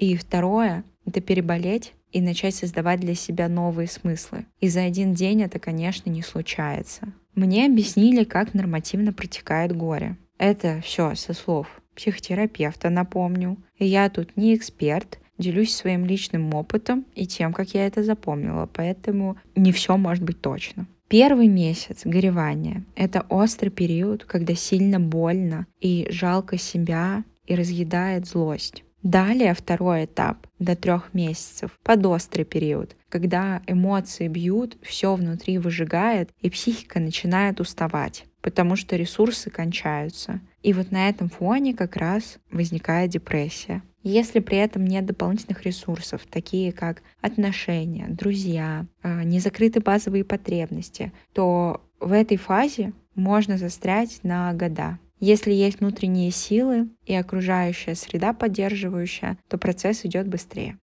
И 0.00 0.16
второе— 0.16 0.82
это 1.04 1.20
переболеть 1.20 1.92
и 2.10 2.22
начать 2.22 2.54
создавать 2.54 3.00
для 3.00 3.14
себя 3.14 3.48
новые 3.48 3.86
смыслы. 3.86 4.46
И 4.58 4.68
за 4.68 4.82
один 4.82 5.12
день 5.12 5.42
это, 5.42 5.58
конечно, 5.58 6.08
не 6.08 6.22
случается. 6.22 7.12
Мне 7.34 7.66
объяснили, 7.66 8.24
как 8.24 8.54
нормативно 8.54 9.12
протекает 9.12 9.76
горе. 9.76 10.16
Это 10.38 10.80
все 10.82 11.14
со 11.14 11.34
слов 11.34 11.82
психотерапевта, 11.94 12.88
напомню. 12.88 13.58
И 13.78 13.84
я 13.84 14.08
тут 14.08 14.38
не 14.38 14.54
эксперт, 14.54 15.18
делюсь 15.36 15.76
своим 15.76 16.06
личным 16.06 16.54
опытом 16.54 17.04
и 17.14 17.26
тем, 17.26 17.52
как 17.52 17.74
я 17.74 17.86
это 17.86 18.02
запомнила, 18.02 18.70
поэтому 18.72 19.36
не 19.54 19.70
все 19.70 19.98
может 19.98 20.24
быть 20.24 20.40
точно. 20.40 20.86
Первый 21.08 21.48
месяц 21.48 22.06
горевания— 22.06 22.84
это 22.96 23.26
острый 23.28 23.68
период, 23.68 24.24
когда 24.24 24.54
сильно 24.54 24.98
больно 24.98 25.66
и 25.78 26.06
жалко 26.08 26.56
себя 26.56 27.22
и 27.44 27.54
разъедает 27.54 28.26
злость. 28.26 28.82
Далее 29.02 29.54
второй 29.54 30.04
этап 30.04 30.46
до 30.58 30.76
трех 30.76 31.14
месяцев, 31.14 31.78
под 31.82 32.04
острый 32.04 32.44
период, 32.44 32.96
когда 33.08 33.62
эмоции 33.66 34.28
бьют, 34.28 34.76
все 34.82 35.14
внутри 35.14 35.56
выжигает, 35.56 36.30
и 36.40 36.50
психика 36.50 37.00
начинает 37.00 37.60
уставать, 37.60 38.26
потому 38.42 38.76
что 38.76 38.96
ресурсы 38.96 39.48
кончаются. 39.48 40.40
И 40.62 40.74
вот 40.74 40.90
на 40.90 41.08
этом 41.08 41.30
фоне 41.30 41.74
как 41.74 41.96
раз 41.96 42.38
возникает 42.50 43.10
депрессия. 43.10 43.82
Если 44.02 44.40
при 44.40 44.58
этом 44.58 44.86
нет 44.86 45.04
дополнительных 45.04 45.64
ресурсов, 45.64 46.22
такие 46.30 46.72
как 46.72 47.02
отношения, 47.20 48.06
друзья, 48.08 48.86
а, 49.02 49.24
незакрытые 49.24 49.82
базовые 49.82 50.24
потребности, 50.24 51.12
то 51.34 51.82
в 52.00 52.12
этой 52.12 52.38
фазе 52.38 52.92
можно 53.14 53.58
застрять 53.58 54.20
на 54.22 54.52
года. 54.54 54.98
Если 55.20 55.52
есть 55.52 55.80
внутренние 55.80 56.30
силы 56.30 56.88
и 57.04 57.14
окружающая 57.14 57.94
среда 57.94 58.32
поддерживающая, 58.32 59.36
то 59.48 59.58
процесс 59.58 60.04
идет 60.04 60.26
быстрее. 60.26 60.78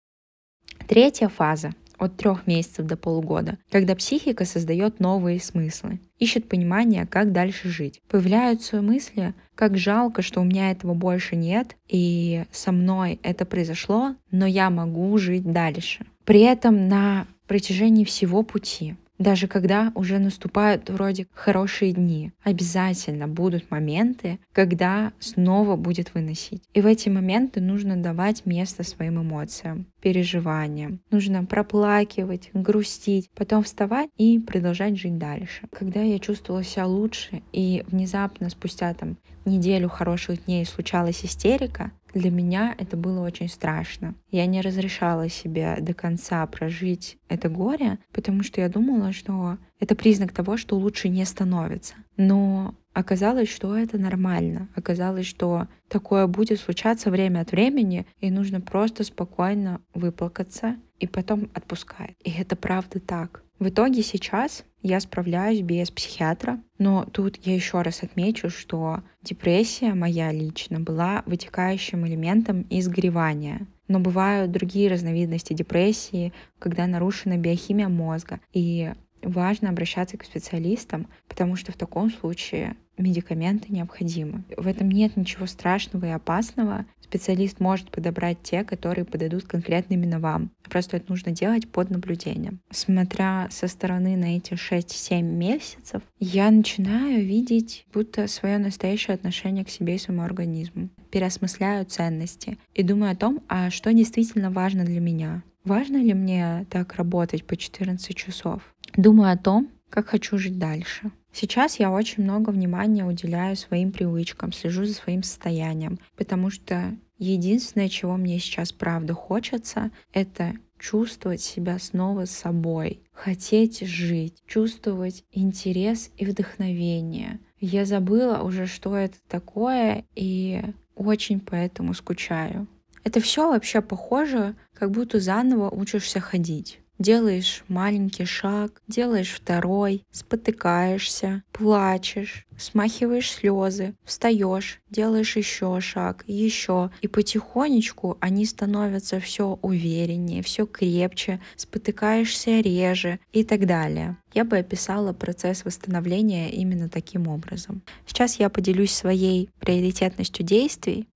Третья 0.87 1.29
фаза 1.29 1.71
от 1.99 2.17
трех 2.17 2.47
месяцев 2.47 2.85
до 2.87 2.97
полугода, 2.97 3.59
когда 3.71 3.95
психика 3.95 4.43
создает 4.43 4.99
новые 4.99 5.39
смыслы, 5.39 5.99
ищет 6.17 6.49
понимание, 6.49 7.05
как 7.05 7.31
дальше 7.31 7.69
жить. 7.69 8.01
Появляются 8.09 8.81
мысли, 8.81 9.35
как 9.55 9.77
жалко, 9.77 10.23
что 10.23 10.41
у 10.41 10.43
меня 10.43 10.71
этого 10.71 10.95
больше 10.95 11.35
нет, 11.35 11.77
и 11.87 12.43
со 12.51 12.71
мной 12.71 13.19
это 13.21 13.45
произошло, 13.45 14.15
но 14.31 14.45
я 14.47 14.69
могу 14.71 15.15
жить 15.19 15.49
дальше. 15.49 16.05
При 16.25 16.41
этом 16.41 16.87
на 16.87 17.27
протяжении 17.47 18.03
всего 18.03 18.43
пути 18.43 18.95
даже 19.19 19.47
когда 19.47 19.91
уже 19.95 20.19
наступают 20.19 20.89
вроде 20.89 21.27
хорошие 21.33 21.93
дни, 21.93 22.31
обязательно 22.43 23.27
будут 23.27 23.69
моменты, 23.71 24.39
когда 24.51 25.13
снова 25.19 25.75
будет 25.75 26.13
выносить. 26.13 26.63
И 26.73 26.81
в 26.81 26.85
эти 26.85 27.09
моменты 27.09 27.61
нужно 27.61 27.95
давать 27.95 28.45
место 28.45 28.83
своим 28.83 29.21
эмоциям, 29.21 29.85
переживаниям. 30.01 30.99
Нужно 31.11 31.45
проплакивать, 31.45 32.49
грустить, 32.53 33.29
потом 33.35 33.63
вставать 33.63 34.09
и 34.17 34.39
продолжать 34.39 34.97
жить 34.97 35.17
дальше. 35.17 35.67
Когда 35.71 36.01
я 36.01 36.19
чувствовала 36.19 36.63
себя 36.63 36.87
лучше 36.87 37.41
и 37.51 37.83
внезапно 37.87 38.49
спустя 38.49 38.93
там 38.93 39.17
неделю 39.45 39.89
хороших 39.89 40.45
дней 40.45 40.65
случалась 40.65 41.23
истерика, 41.23 41.91
для 42.13 42.31
меня 42.31 42.75
это 42.77 42.97
было 42.97 43.21
очень 43.21 43.49
страшно. 43.49 44.15
Я 44.31 44.45
не 44.45 44.61
разрешала 44.61 45.29
себе 45.29 45.77
до 45.79 45.93
конца 45.93 46.45
прожить 46.47 47.17
это 47.27 47.49
горе, 47.49 47.99
потому 48.11 48.43
что 48.43 48.61
я 48.61 48.69
думала, 48.69 49.13
что 49.13 49.57
это 49.79 49.95
признак 49.95 50.31
того, 50.31 50.57
что 50.57 50.77
лучше 50.77 51.09
не 51.09 51.25
становится. 51.25 51.95
Но 52.17 52.75
оказалось, 52.93 53.49
что 53.49 53.75
это 53.75 53.97
нормально. 53.97 54.69
Оказалось, 54.75 55.25
что 55.25 55.67
такое 55.87 56.27
будет 56.27 56.59
случаться 56.59 57.09
время 57.09 57.41
от 57.41 57.51
времени, 57.51 58.05
и 58.19 58.29
нужно 58.29 58.61
просто 58.61 59.03
спокойно 59.03 59.81
выплакаться 59.93 60.77
и 60.99 61.07
потом 61.07 61.49
отпускает. 61.53 62.15
И 62.23 62.31
это 62.31 62.55
правда 62.55 62.99
так. 62.99 63.43
В 63.63 63.69
итоге 63.69 64.03
сейчас 64.03 64.65
я 64.81 64.99
справляюсь 64.99 65.61
без 65.61 65.89
психиатра, 65.89 66.61
но 66.79 67.05
тут 67.05 67.37
я 67.45 67.55
еще 67.55 67.81
раз 67.81 68.03
отмечу, 68.03 68.49
что 68.49 68.99
депрессия 69.21 69.93
моя 69.93 70.33
лично 70.33 70.81
была 70.81 71.23
вытекающим 71.27 72.05
элементом 72.05 72.63
из 72.63 72.89
горевания. 72.89 73.65
Но 73.87 74.01
бывают 74.01 74.51
другие 74.51 74.89
разновидности 74.89 75.53
депрессии, 75.53 76.33
когда 76.59 76.87
нарушена 76.87 77.37
биохимия 77.37 77.87
мозга. 77.87 78.41
И 78.51 78.91
важно 79.21 79.69
обращаться 79.69 80.17
к 80.17 80.25
специалистам, 80.25 81.07
потому 81.29 81.55
что 81.55 81.71
в 81.71 81.77
таком 81.77 82.11
случае 82.11 82.75
медикаменты 82.97 83.71
необходимы. 83.71 84.43
В 84.55 84.67
этом 84.67 84.89
нет 84.89 85.17
ничего 85.17 85.45
страшного 85.45 86.05
и 86.05 86.09
опасного. 86.09 86.85
Специалист 87.01 87.59
может 87.59 87.91
подобрать 87.91 88.37
те, 88.41 88.63
которые 88.63 89.05
подойдут 89.05 89.43
конкретно 89.43 89.93
именно 89.93 90.19
вам. 90.19 90.49
Просто 90.69 90.97
это 90.97 91.11
нужно 91.11 91.31
делать 91.31 91.69
под 91.69 91.89
наблюдением. 91.89 92.59
Смотря 92.71 93.47
со 93.51 93.67
стороны 93.67 94.17
на 94.17 94.37
эти 94.37 94.53
6-7 94.53 95.21
месяцев, 95.21 96.01
я 96.19 96.49
начинаю 96.49 97.23
видеть 97.23 97.85
будто 97.93 98.27
свое 98.27 98.57
настоящее 98.57 99.13
отношение 99.13 99.63
к 99.63 99.69
себе 99.69 99.95
и 99.95 99.99
своему 99.99 100.23
организму. 100.23 100.89
Переосмысляю 101.11 101.85
ценности 101.85 102.57
и 102.73 102.81
думаю 102.81 103.11
о 103.11 103.15
том, 103.15 103.41
а 103.47 103.69
что 103.69 103.93
действительно 103.93 104.49
важно 104.49 104.83
для 104.85 104.99
меня. 104.99 105.43
Важно 105.63 105.97
ли 105.97 106.13
мне 106.13 106.65
так 106.69 106.95
работать 106.95 107.45
по 107.45 107.55
14 107.55 108.15
часов? 108.15 108.61
Думаю 108.97 109.31
о 109.31 109.37
том, 109.37 109.69
как 109.89 110.07
хочу 110.07 110.37
жить 110.37 110.57
дальше. 110.57 111.11
Сейчас 111.33 111.79
я 111.79 111.91
очень 111.91 112.23
много 112.23 112.51
внимания 112.51 113.03
уделяю 113.03 113.55
своим 113.55 113.91
привычкам, 113.91 114.53
слежу 114.53 114.85
за 114.85 114.93
своим 114.93 115.23
состоянием, 115.23 115.99
потому 116.15 116.51
что 116.51 116.95
единственное, 117.17 117.89
чего 117.89 118.17
мне 118.17 118.37
сейчас 118.37 118.71
правда 118.71 119.13
хочется, 119.13 119.89
это 120.13 120.53
чувствовать 120.77 121.41
себя 121.41 121.79
снова 121.79 122.25
собой, 122.25 123.01
хотеть 123.11 123.81
жить, 123.81 124.35
чувствовать 124.45 125.23
интерес 125.31 126.11
и 126.17 126.25
вдохновение. 126.25 127.39
Я 127.59 127.85
забыла 127.85 128.43
уже, 128.43 128.67
что 128.67 128.95
это 128.95 129.17
такое, 129.27 130.05
и 130.15 130.61
очень 130.95 131.39
поэтому 131.39 131.93
скучаю. 131.93 132.67
Это 133.03 133.19
все 133.19 133.49
вообще 133.49 133.81
похоже, 133.81 134.55
как 134.73 134.91
будто 134.91 135.19
заново 135.19 135.69
учишься 135.69 136.19
ходить. 136.19 136.79
Делаешь 137.03 137.65
маленький 137.67 138.23
шаг, 138.23 138.81
делаешь 138.87 139.33
второй, 139.33 140.05
спотыкаешься, 140.09 141.43
плачешь, 141.51 142.47
смахиваешь 142.57 143.29
слезы, 143.29 143.93
встаешь, 144.05 144.79
делаешь 144.89 145.35
еще 145.35 145.81
шаг, 145.81 146.23
еще. 146.27 146.91
И 147.01 147.09
потихонечку 147.09 148.17
они 148.21 148.45
становятся 148.45 149.19
все 149.19 149.59
увереннее, 149.61 150.41
все 150.43 150.65
крепче, 150.65 151.41
спотыкаешься 151.57 152.61
реже 152.61 153.19
и 153.33 153.43
так 153.43 153.67
далее. 153.67 154.15
Я 154.33 154.45
бы 154.45 154.57
описала 154.57 155.11
процесс 155.11 155.65
восстановления 155.65 156.51
именно 156.51 156.87
таким 156.87 157.27
образом. 157.27 157.81
Сейчас 158.05 158.39
я 158.39 158.47
поделюсь 158.47 158.93
своей 158.93 159.49
приоритетностью 159.59 160.45
действий. 160.45 161.09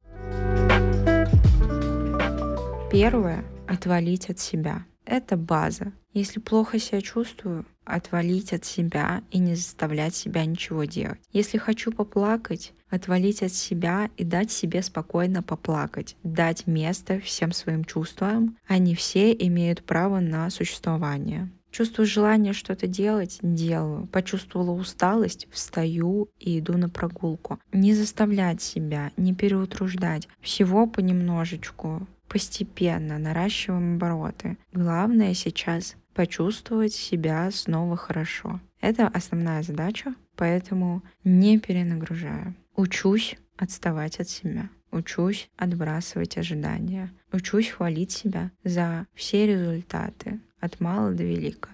Первое— 2.91 3.45
отвалить 3.69 4.30
от 4.30 4.39
себя. 4.39 4.84
Это 5.08 5.38
база. 5.38 5.93
Если 6.13 6.41
плохо 6.41 6.80
себя 6.80 7.00
чувствую, 7.00 7.65
отвалить 7.86 8.52
от 8.52 8.65
себя 8.65 9.24
и 9.32 9.39
не 9.39 9.56
заставлять 9.56 10.13
себя 10.13 10.43
ничего 10.46 10.84
делать. 10.84 11.22
Если 11.32 11.58
хочу 11.58 11.93
поплакать, 11.93 12.74
отвалить 12.89 13.41
от 13.41 13.54
себя 13.54 14.10
и 14.17 14.26
дать 14.26 14.52
себе 14.52 14.82
спокойно 14.82 15.41
поплакать, 15.41 16.17
дать 16.24 16.67
место 16.67 17.22
всем 17.22 17.54
своим 17.54 17.86
чувствам. 17.86 18.58
Они 18.67 18.96
все 18.96 19.32
имеют 19.32 19.86
право 19.86 20.20
на 20.20 20.50
существование. 20.50 21.50
Чувствую 21.72 22.06
желание 22.06 22.52
что-то 22.52 22.88
делать, 22.88 23.39
делаю. 23.41 24.08
Почувствовала 24.08 24.72
усталость, 24.72 25.48
встаю 25.52 26.30
и 26.39 26.60
иду 26.60 26.78
на 26.78 26.89
прогулку. 26.89 27.60
Не 27.72 27.93
заставлять 27.93 28.62
себя, 28.62 29.12
не 29.15 29.34
переутруждать. 29.34 30.28
Всего 30.41 30.88
понемножечку, 30.88 32.08
постепенно 32.28 33.18
наращиваем 33.18 33.96
обороты. 33.96 34.58
Главное 34.72 35.34
сейчас 35.34 35.96
почувствовать 36.13 36.94
себя 36.94 37.50
снова 37.52 37.96
хорошо. 37.96 38.60
Это 38.82 39.08
основная 39.08 39.63
задача, 39.63 40.13
поэтому 40.36 41.04
не 41.24 41.60
перенагружаю. 41.60 42.56
Учусь 42.76 43.36
отставать 43.58 44.20
от 44.20 44.30
себя. 44.30 44.70
Учусь 44.92 45.50
отбрасывать 45.58 46.38
ожидания. 46.38 47.12
Учусь 47.32 47.70
хвалить 47.70 48.12
себя 48.12 48.52
за 48.63 49.06
все 49.13 49.46
результаты, 49.46 50.40
от 50.60 50.80
мала 50.80 51.12
до 51.12 51.24
велика. 51.24 51.70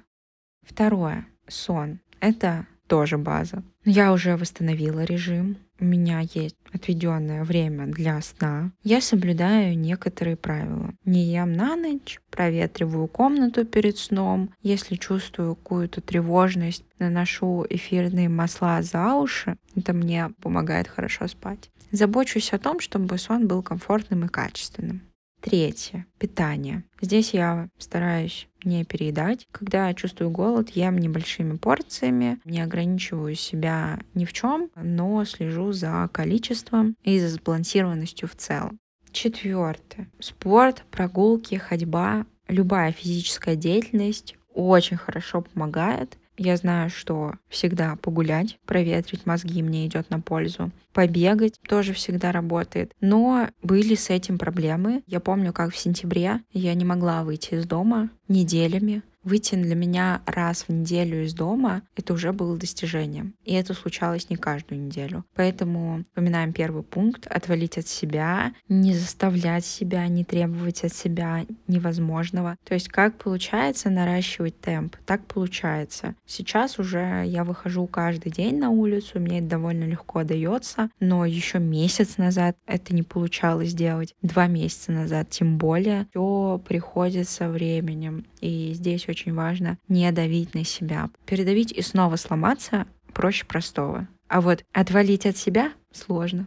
Второе. 0.62 1.26
Сон. 1.48 2.00
Это 2.20 2.66
тоже 2.88 3.18
база. 3.18 3.64
Я 3.86 4.14
уже 4.14 4.38
восстановила 4.38 5.04
режим, 5.04 5.58
у 5.84 5.86
меня 5.86 6.22
есть 6.22 6.56
отведенное 6.72 7.44
время 7.44 7.88
для 7.88 8.22
сна, 8.22 8.72
я 8.84 9.02
соблюдаю 9.02 9.78
некоторые 9.78 10.38
правила. 10.38 10.94
Не 11.04 11.26
ем 11.26 11.52
на 11.52 11.76
ночь, 11.76 12.20
проветриваю 12.32 13.08
комнату 13.08 13.66
перед 13.66 13.98
сном. 13.98 14.50
Если 14.62 14.96
чувствую 14.96 15.56
какую-то 15.56 16.00
тревожность, 16.00 16.86
наношу 17.00 17.66
эфирные 17.70 18.30
масла 18.30 18.82
за 18.82 19.14
уши. 19.16 19.58
Это 19.76 19.92
мне 19.92 20.30
помогает 20.42 20.88
хорошо 20.88 21.28
спать. 21.28 21.70
Забочусь 21.92 22.54
о 22.54 22.60
том, 22.60 22.80
чтобы 22.80 23.18
сон 23.18 23.48
был 23.48 23.62
комфортным 23.62 24.26
и 24.26 24.30
качественным. 24.30 25.02
Третье. 25.44 26.06
Питание. 26.20 26.86
Здесь 27.02 27.34
я 27.34 27.68
стараюсь 27.78 28.48
не 28.64 28.86
переедать. 28.86 29.46
Когда 29.52 29.90
я 29.90 29.94
чувствую 29.94 30.30
голод, 30.30 30.70
ем 30.70 30.98
небольшими 30.98 31.58
порциями, 31.58 32.40
не 32.46 32.62
ограничиваю 32.62 33.36
себя 33.36 34.00
ни 34.14 34.24
в 34.24 34.32
чем, 34.32 34.70
но 34.78 35.26
слежу 35.26 35.74
за 35.74 36.10
количеством 36.14 36.96
и 37.04 37.20
за 37.20 37.28
сбалансированностью 37.28 38.30
в 38.30 38.36
целом. 38.36 38.80
Четвертое. 39.12 40.10
Спорт, 40.20 40.86
прогулки, 40.90 41.56
ходьба, 41.56 42.26
любая 42.48 42.94
физическая 42.94 43.58
деятельность 43.58 44.36
очень 44.54 44.96
хорошо 44.96 45.42
помогает 45.42 46.18
я 46.38 46.58
знаю, 46.58 46.90
что 46.90 47.34
всегда 47.50 47.96
погулять, 47.96 48.60
проветрить 48.66 49.26
мозги 49.26 49.62
мне 49.62 49.88
идет 49.88 50.10
на 50.10 50.20
пользу. 50.20 50.72
Побегать 50.94 51.60
тоже 51.68 51.94
всегда 51.94 52.32
работает. 52.32 52.94
Но 53.02 53.50
были 53.62 53.96
с 53.96 54.10
этим 54.10 54.38
проблемы. 54.38 55.04
Я 55.08 55.20
помню, 55.20 55.54
как 55.54 55.74
в 55.74 55.78
сентябре 55.78 56.42
я 56.52 56.74
не 56.74 56.86
могла 56.86 57.24
выйти 57.24 57.56
из 57.56 57.66
дома 57.66 58.10
неделями 58.28 59.04
выйти 59.24 59.56
для 59.56 59.76
меня 59.76 60.22
раз 60.26 60.66
в 60.68 60.70
неделю 60.70 61.24
из 61.24 61.34
дома, 61.34 61.84
это 61.96 62.14
уже 62.14 62.34
было 62.34 62.58
достижением. 62.58 63.36
И 63.44 63.54
это 63.54 63.74
случалось 63.74 64.30
не 64.30 64.36
каждую 64.36 64.82
неделю. 64.82 65.26
Поэтому 65.36 66.04
вспоминаем 66.10 66.54
первый 66.54 66.84
пункт— 66.84 67.28
отвалить 67.30 67.78
от 67.78 67.88
себя, 67.88 68.54
не 68.70 68.94
заставлять 68.94 69.66
себя, 69.66 70.08
не 70.08 70.24
требовать 70.24 70.84
от 70.84 70.94
себя 70.94 71.46
невозможного. 71.68 72.58
То 72.64 72.74
есть 72.74 72.90
как 72.90 73.18
получается 73.18 73.90
наращивать 73.90 74.60
темп, 74.60 74.98
так 75.06 75.26
получается. 75.26 76.16
Сейчас 76.26 76.80
уже 76.80 77.24
я 77.26 77.44
выхожу 77.44 77.88
каждый 77.88 78.32
день 78.32 78.58
на 78.60 78.70
улицу, 78.70 79.20
мне 79.20 79.40
это 79.40 79.50
довольно 79.50 79.86
легко 79.86 80.24
дается, 80.24 80.90
но 81.00 81.26
еще 81.26 81.60
месяц 81.60 82.18
назад 82.18 82.58
это 82.66 82.94
не 82.94 83.04
получалось 83.04 83.70
сделать, 83.70 84.16
два 84.22 84.48
месяца 84.48 84.92
назад 84.92 85.30
тем 85.30 85.58
более. 85.58 86.08
Все 86.12 86.62
приходит 86.66 87.30
со 87.30 87.50
временем. 87.50 88.26
И 88.44 88.74
здесь 88.74 89.08
очень 89.08 89.34
важно 89.34 89.78
не 89.88 90.12
давить 90.12 90.54
на 90.54 90.66
себя. 90.66 91.10
Передавить 91.26 91.72
и 91.72 91.82
снова 91.82 92.18
сломаться 92.18 92.88
проще 93.14 93.46
простого. 93.46 94.10
А 94.28 94.42
вот 94.42 94.66
отвалить 94.74 95.26
от 95.26 95.38
себя 95.38 95.72
сложно. 95.94 96.46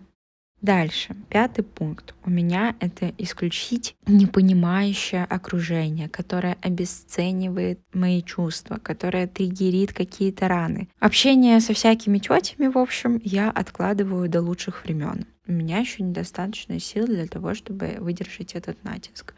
Дальше, 0.61 1.17
пятый 1.31 1.63
пункт. 1.63 2.15
У 2.27 2.29
меня 2.29 2.77
это 2.81 3.15
исключить 3.17 3.97
непонимающее 4.07 5.25
окружение, 5.25 6.11
которое 6.11 6.59
обесценивает 6.61 7.81
мои 7.95 8.23
чувства, 8.23 8.77
которое 8.77 9.27
триггерит 9.27 9.95
какие-то 9.95 10.49
раны. 10.49 10.91
Общение 10.99 11.61
со 11.61 11.73
всякими 11.73 12.19
тетями, 12.19 12.67
в 12.67 12.77
общем, 12.77 13.23
я 13.25 13.51
откладываю 13.51 14.29
до 14.29 14.43
лучших 14.43 14.85
времен. 14.85 15.25
У 15.47 15.53
меня 15.53 15.79
еще 15.79 16.03
недостаточно 16.03 16.79
сил 16.79 17.07
для 17.07 17.27
того, 17.27 17.55
чтобы 17.55 17.97
выдержать 18.01 18.55
этот 18.55 18.85
натиск. 18.85 19.35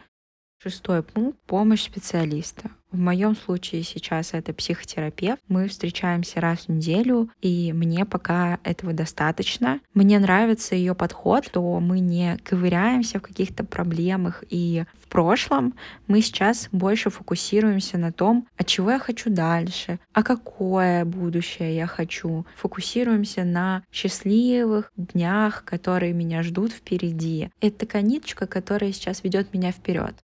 Шестой 0.61 1.05
пункт— 1.05 1.39
помощь 1.47 1.85
специалиста. 1.85 2.71
В 2.91 2.99
моем 2.99 3.37
случае 3.37 3.85
сейчас 3.85 4.35
это 4.35 4.53
психотерапевт. 4.53 5.41
Мы 5.47 5.69
встречаемся 5.69 6.41
раз 6.41 6.67
в 6.67 6.69
неделю, 6.71 7.31
и 7.41 7.73
мне 7.73 8.05
пока 8.05 8.59
этого 8.65 8.93
достаточно. 8.93 9.79
Мне 9.95 10.19
нравится 10.19 10.75
ее 10.75 10.97
подход, 10.97 11.45
что 11.45 11.79
мы 11.79 12.01
не 12.01 12.39
ковыряемся 12.39 13.19
в 13.19 13.23
каких-то 13.23 13.63
проблемах 13.63 14.43
и 14.51 14.85
в 15.01 15.07
прошлом. 15.09 15.75
Мы 16.09 16.23
сейчас 16.23 16.71
больше 16.73 17.11
фокусируемся 17.11 17.97
на 17.97 18.11
том, 18.11 18.49
от 18.57 18.67
чего 18.67 18.91
я 18.91 18.99
хочу 18.99 19.31
дальше, 19.31 20.01
а 20.13 20.25
какое 20.25 21.05
будущее 21.05 21.77
я 21.77 21.87
хочу. 21.87 22.47
Фокусируемся 22.57 23.45
на 23.45 23.85
счастливых 23.93 24.91
днях, 24.97 25.63
которые 25.65 26.15
меня 26.15 26.43
ждут 26.43 26.73
впереди. 26.73 27.51
Это 27.61 27.81
такая 27.87 28.03
ниточка, 28.03 28.49
которая 28.49 28.93
сейчас 28.93 29.23
ведет 29.23 29.53
меня 29.53 29.71
вперед. 29.71 30.17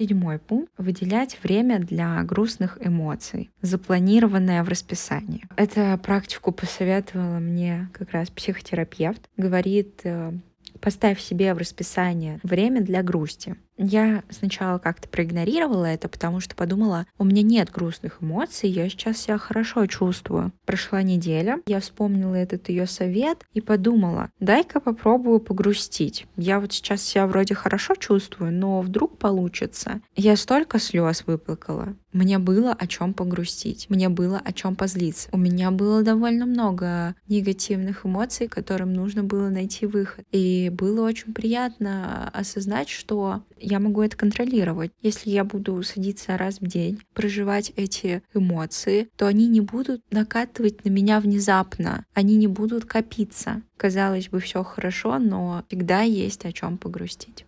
Седьмой 0.00 0.38
пункт— 0.38 0.72
выделять 0.78 1.38
время 1.42 1.78
для 1.78 2.22
грустных 2.22 2.78
эмоций, 2.80 3.50
запланированное 3.60 4.64
в 4.64 4.68
расписании. 4.70 5.44
Эту 5.56 5.98
практику 6.02 6.52
посоветовала 6.52 7.38
мне 7.38 7.90
как 7.92 8.12
раз 8.12 8.30
психотерапевт. 8.30 9.28
Говорит, 9.36 10.00
э, 10.04 10.32
поставь 10.80 11.20
себе 11.20 11.52
в 11.52 11.58
расписание 11.58 12.40
время 12.42 12.80
для 12.80 13.02
грусти. 13.02 13.56
Я 13.82 14.24
сначала 14.28 14.78
как-то 14.78 15.08
проигнорировала 15.08 15.86
это, 15.86 16.08
потому 16.08 16.40
что 16.40 16.54
подумала, 16.54 17.06
у 17.18 17.24
меня 17.24 17.42
нет 17.42 17.70
грустных 17.70 18.18
эмоций, 18.20 18.68
я 18.68 18.88
сейчас 18.90 19.18
себя 19.18 19.38
хорошо 19.38 19.86
чувствую. 19.86 20.52
Прошла 20.66 21.02
неделя, 21.02 21.60
я 21.66 21.80
вспомнила 21.80 22.34
этот 22.34 22.68
ее 22.68 22.86
совет 22.86 23.46
и 23.54 23.62
подумала, 23.62 24.28
дай-ка 24.38 24.80
попробую 24.80 25.40
погрустить. 25.40 26.26
Я 26.36 26.60
вот 26.60 26.74
сейчас 26.74 27.02
себя 27.02 27.26
вроде 27.26 27.54
хорошо 27.54 27.94
чувствую, 27.94 28.52
но 28.52 28.82
вдруг 28.82 29.16
получится. 29.16 30.02
Я 30.14 30.36
столько 30.36 30.78
слез 30.78 31.24
выплакала. 31.26 31.96
Мне 32.12 32.38
было 32.38 32.72
о 32.72 32.86
чем 32.86 33.14
погрустить, 33.14 33.86
мне 33.88 34.08
было 34.08 34.40
о 34.44 34.52
чем 34.52 34.74
позлиться. 34.74 35.28
У 35.32 35.38
меня 35.38 35.70
было 35.70 36.02
довольно 36.02 36.44
много 36.44 37.14
негативных 37.28 38.04
эмоций, 38.04 38.48
которым 38.48 38.92
нужно 38.92 39.22
было 39.22 39.48
найти 39.48 39.86
выход. 39.86 40.26
И 40.32 40.70
было 40.70 41.06
очень 41.06 41.32
приятно 41.32 42.28
осознать, 42.34 42.88
что 42.88 43.42
я 43.70 43.78
могу 43.78 44.02
это 44.02 44.16
контролировать. 44.16 44.92
Если 45.00 45.30
я 45.30 45.44
буду 45.44 45.82
садиться 45.82 46.36
раз 46.36 46.60
в 46.60 46.66
день, 46.66 47.00
проживать 47.14 47.72
эти 47.76 48.22
эмоции, 48.34 49.08
то 49.16 49.26
они 49.26 49.48
не 49.48 49.60
будут 49.60 50.02
накатывать 50.10 50.84
на 50.84 50.90
меня 50.90 51.20
внезапно, 51.20 52.04
они 52.14 52.36
не 52.36 52.46
будут 52.46 52.84
копиться. 52.84 53.62
Казалось 53.76 54.28
бы, 54.28 54.40
все 54.40 54.62
хорошо, 54.64 55.18
но 55.18 55.64
всегда 55.68 56.02
есть 56.02 56.44
о 56.44 56.52
чем 56.52 56.78
погрустить. 56.78 57.46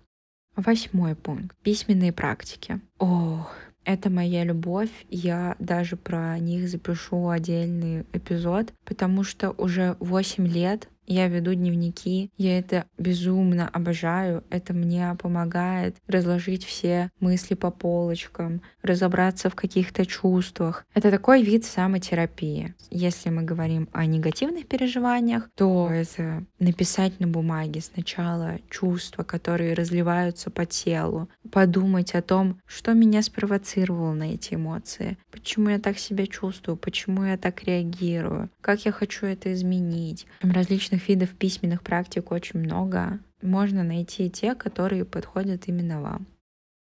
Восьмой 0.56 1.14
пункт. 1.14 1.56
Письменные 1.62 2.12
практики. 2.12 2.80
Ох, 2.98 3.54
это 3.84 4.10
моя 4.10 4.44
любовь. 4.44 4.90
Я 5.08 5.56
даже 5.58 5.96
про 5.96 6.38
них 6.38 6.68
запишу 6.68 7.28
отдельный 7.28 8.02
эпизод, 8.12 8.72
потому 8.84 9.24
что 9.24 9.50
уже 9.52 9.96
8 9.98 10.46
лет 10.46 10.88
я 11.06 11.28
веду 11.28 11.54
дневники, 11.54 12.30
я 12.36 12.58
это 12.58 12.86
безумно 12.98 13.68
обожаю, 13.68 14.44
это 14.50 14.72
мне 14.72 15.16
помогает 15.20 15.96
разложить 16.06 16.64
все 16.64 17.10
мысли 17.20 17.54
по 17.54 17.70
полочкам, 17.70 18.62
разобраться 18.82 19.50
в 19.50 19.54
каких-то 19.54 20.06
чувствах. 20.06 20.86
Это 20.94 21.10
такой 21.10 21.42
вид 21.42 21.64
самотерапии. 21.64 22.74
Если 22.90 23.30
мы 23.30 23.42
говорим 23.42 23.88
о 23.92 24.06
негативных 24.06 24.66
переживаниях, 24.66 25.48
то 25.54 25.88
это 25.90 26.44
написать 26.58 27.20
на 27.20 27.26
бумаге 27.26 27.80
сначала 27.80 28.58
чувства, 28.70 29.22
которые 29.22 29.74
разливаются 29.74 30.50
по 30.50 30.66
телу, 30.66 31.28
подумать 31.50 32.14
о 32.14 32.22
том, 32.22 32.60
что 32.66 32.92
меня 32.92 33.22
спровоцировало 33.22 34.12
на 34.12 34.34
эти 34.34 34.54
эмоции, 34.54 35.16
почему 35.32 35.70
я 35.70 35.80
так 35.80 35.98
себя 35.98 36.26
чувствую, 36.26 36.76
почему 36.76 37.24
я 37.24 37.36
так 37.36 37.64
реагирую, 37.64 38.50
как 38.60 38.84
я 38.84 38.92
хочу 38.92 39.26
это 39.26 39.52
изменить. 39.52 40.26
Различных 40.42 41.08
видов 41.08 41.30
письменных 41.30 41.82
практик 41.82 42.30
очень 42.30 42.60
много. 42.60 43.18
Можно 43.40 43.82
найти 43.82 44.30
те, 44.30 44.54
которые 44.54 45.04
подходят 45.04 45.66
именно 45.66 46.00
вам. 46.00 46.26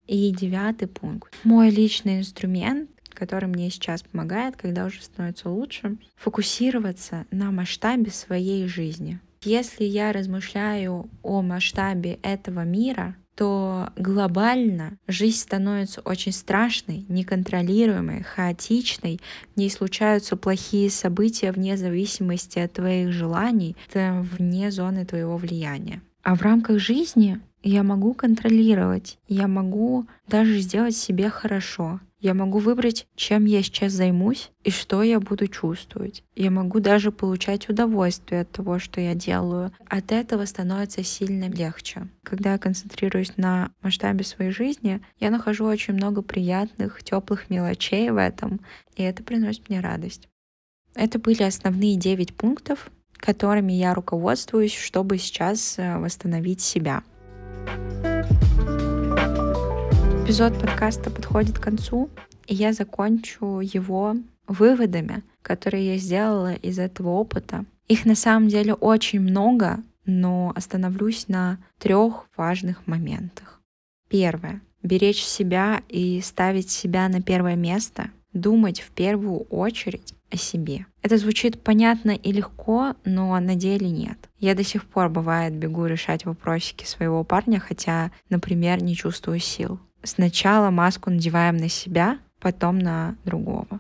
И 0.07 0.33
девятый 0.33 0.89
пункт. 0.89 1.33
Мой 1.45 1.71
личный 1.71 2.19
инструмент, 2.19 2.91
который 3.11 3.49
мне 3.49 3.71
сейчас 3.71 4.03
помогает, 4.03 4.57
когда 4.57 4.87
уже 4.87 5.03
становится 5.03 5.51
лучше, 5.51 5.99
фокусироваться 6.17 7.27
на 7.31 7.51
масштабе 7.51 8.11
своей 8.11 8.67
жизни. 8.67 9.21
Если 9.43 9.85
я 9.85 10.13
размышляю 10.13 11.09
о 11.23 11.43
масштабе 11.43 12.19
этого 12.23 12.65
мира, 12.65 13.17
то 13.39 13.91
глобально 13.95 14.99
жизнь 15.07 15.39
становится 15.39 16.01
очень 16.01 16.33
страшной, 16.33 17.07
неконтролируемой, 17.09 18.25
хаотичной, 18.25 19.21
в 19.55 19.57
ней 19.57 19.71
случаются 19.71 20.37
плохие 20.37 20.91
события 20.91 21.53
вне 21.53 21.77
зависимости 21.77 22.59
от 22.59 22.73
твоих 22.73 23.13
желаний, 23.13 23.77
вне 23.95 24.73
зоны 24.73 25.07
твоего 25.07 25.37
влияния. 25.37 26.03
А 26.25 26.35
в 26.35 26.43
рамках 26.43 26.81
жизни 26.81 27.41
я 27.63 27.85
могу 27.85 28.13
контролировать, 28.13 29.19
я 29.29 29.47
могу 29.47 30.07
даже 30.27 30.59
сделать 30.59 30.97
себе 30.97 31.31
хорошо. 31.31 32.01
Я 32.21 32.35
могу 32.35 32.59
выбрать, 32.59 33.07
чем 33.15 33.45
я 33.45 33.63
сейчас 33.63 33.93
займусь 33.93 34.51
и 34.65 34.71
что 34.71 35.05
я 35.05 35.21
буду 35.21 35.47
чувствовать. 35.47 36.25
Я 36.35 36.51
могу 36.51 36.81
даже 36.81 37.13
получать 37.13 37.69
удовольствие 37.69 38.41
от 38.41 38.51
того, 38.51 38.81
что 38.81 39.01
я 39.01 39.15
делаю. 39.15 39.73
От 39.87 40.11
этого 40.11 40.45
становится 40.45 41.05
сильно 41.05 41.49
легче. 41.49 42.09
Когда 42.25 42.53
я 42.53 42.59
концентрируюсь 42.59 43.37
на 43.37 43.71
масштабе 43.83 44.25
своей 44.25 44.51
жизни, 44.51 45.01
я 45.21 45.31
нахожу 45.31 45.65
очень 45.65 45.95
много 45.95 46.23
приятных, 46.23 47.05
теплых 47.05 47.51
мелочей 47.51 48.11
в 48.11 48.17
этом, 48.17 48.61
и 48.97 49.05
это 49.05 49.23
приносит 49.23 49.69
мне 49.69 49.79
радость. 49.79 50.29
Это 50.97 51.21
были 51.21 51.45
основные 51.45 51.95
девять 51.95 52.35
пунктов, 52.35 52.91
которыми 53.17 53.73
я 53.73 53.95
руководствуюсь, 53.95 54.75
чтобы 54.75 55.19
сейчас 55.19 55.79
э, 55.79 55.99
восстановить 55.99 56.61
себя. 56.61 57.05
Эпизод 60.29 60.61
подкаста 60.61 61.11
подходит 61.11 61.59
к 61.59 61.63
концу, 61.63 62.11
и 62.47 62.55
я 62.55 62.75
закончу 62.75 63.61
его 63.61 64.15
выводами, 64.47 65.23
которые 65.41 65.95
я 65.95 65.97
сделала 65.97 66.53
из 66.53 66.79
этого 66.79 67.09
опыта. 67.13 67.65
Их 67.89 68.05
на 68.05 68.15
самом 68.15 68.49
деле 68.49 68.75
очень 68.75 69.21
много, 69.21 69.79
но 70.05 70.53
остановлюсь 70.55 71.29
на 71.29 71.57
трех 71.79 72.27
важных 72.37 72.87
моментах. 72.87 73.63
Первое. 74.11 74.61
Беречь 74.83 75.23
себя 75.23 75.81
и 75.89 76.21
ставить 76.21 76.71
себя 76.71 77.09
на 77.09 77.23
первое 77.23 77.57
место, 77.57 78.11
думать 78.35 78.83
в 78.83 78.91
первую 78.91 79.41
очередь 79.45 80.13
о 80.31 80.37
себе. 80.37 80.85
Это 81.01 81.17
звучит 81.17 81.63
понятно 81.63 82.11
и 82.11 82.33
легко, 82.33 82.97
но 83.07 83.41
на 83.41 83.55
деле 83.55 83.89
нет. 83.89 84.19
Я 84.39 84.55
до 84.55 84.63
сих 84.63 84.85
пор, 84.85 85.09
бывает, 85.09 85.55
бегу 85.55 85.87
решать 85.87 86.27
вопросики 86.27 86.85
своего 86.85 87.25
парня, 87.25 87.59
хотя, 87.59 88.11
например, 88.29 88.83
не 88.83 88.95
чувствую 88.95 89.39
сил. 89.39 89.81
Сначала 90.09 90.71
маску 90.71 91.11
надеваем 91.11 91.59
на 91.59 91.69
себя, 91.69 92.19
потом 92.41 92.79
на 92.79 93.17
другого. 93.27 93.79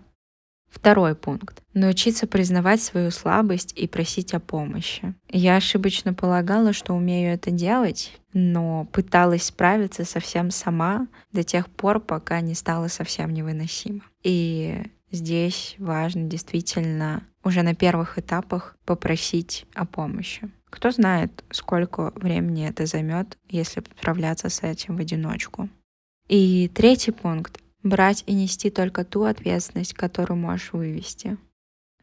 Второй 0.68 1.14
пункт. 1.14 1.62
Научиться 1.72 2.26
признавать 2.26 2.82
свою 2.82 3.10
слабость 3.10 3.72
и 3.74 3.88
просить 3.88 4.34
о 4.34 4.38
помощи. 4.38 5.14
Я 5.30 5.56
ошибочно 5.56 6.12
полагала, 6.12 6.74
что 6.74 6.92
умею 6.92 7.32
это 7.32 7.50
делать, 7.50 8.12
но 8.34 8.84
пыталась 8.92 9.44
справиться 9.44 10.04
совсем 10.04 10.50
сама 10.50 11.08
до 11.32 11.44
тех 11.44 11.66
пор, 11.66 11.98
пока 11.98 12.42
не 12.42 12.54
стало 12.54 12.88
совсем 12.88 13.32
невыносимо. 13.32 14.02
И 14.22 14.82
здесь 15.10 15.76
важно 15.78 16.24
действительно 16.24 17.22
уже 17.42 17.62
на 17.62 17.74
первых 17.74 18.18
этапах 18.18 18.76
попросить 18.84 19.64
о 19.74 19.86
помощи. 19.86 20.50
Кто 20.68 20.90
знает, 20.90 21.42
сколько 21.50 22.12
времени 22.16 22.68
это 22.68 22.84
займет, 22.84 23.38
если 23.48 23.82
справляться 23.98 24.50
с 24.50 24.62
этим 24.62 24.98
в 24.98 25.00
одиночку. 25.00 25.70
И 26.28 26.70
третий 26.74 27.10
пункт— 27.10 27.58
брать 27.82 28.22
и 28.26 28.34
нести 28.34 28.68
только 28.70 29.04
ту 29.04 29.24
ответственность, 29.24 29.94
которую 29.94 30.38
можешь 30.38 30.72
вывести. 30.72 31.38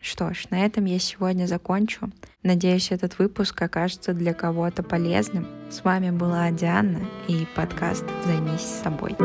Что 0.01 0.33
ж, 0.33 0.47
на 0.49 0.65
этом 0.65 0.85
я 0.85 0.99
сегодня 0.99 1.45
закончу. 1.45 2.11
Надеюсь, 2.43 2.91
этот 2.91 3.17
выпуск 3.17 3.61
окажется 3.61 4.13
для 4.13 4.33
кого-то 4.33 4.83
полезным. 4.83 5.47
С 5.69 5.83
вами 5.83 6.11
была 6.11 6.51
Диана 6.51 7.01
и 7.27 7.47
подкаст 7.55 8.05
«Займись 8.25 8.61
собой». 8.61 9.15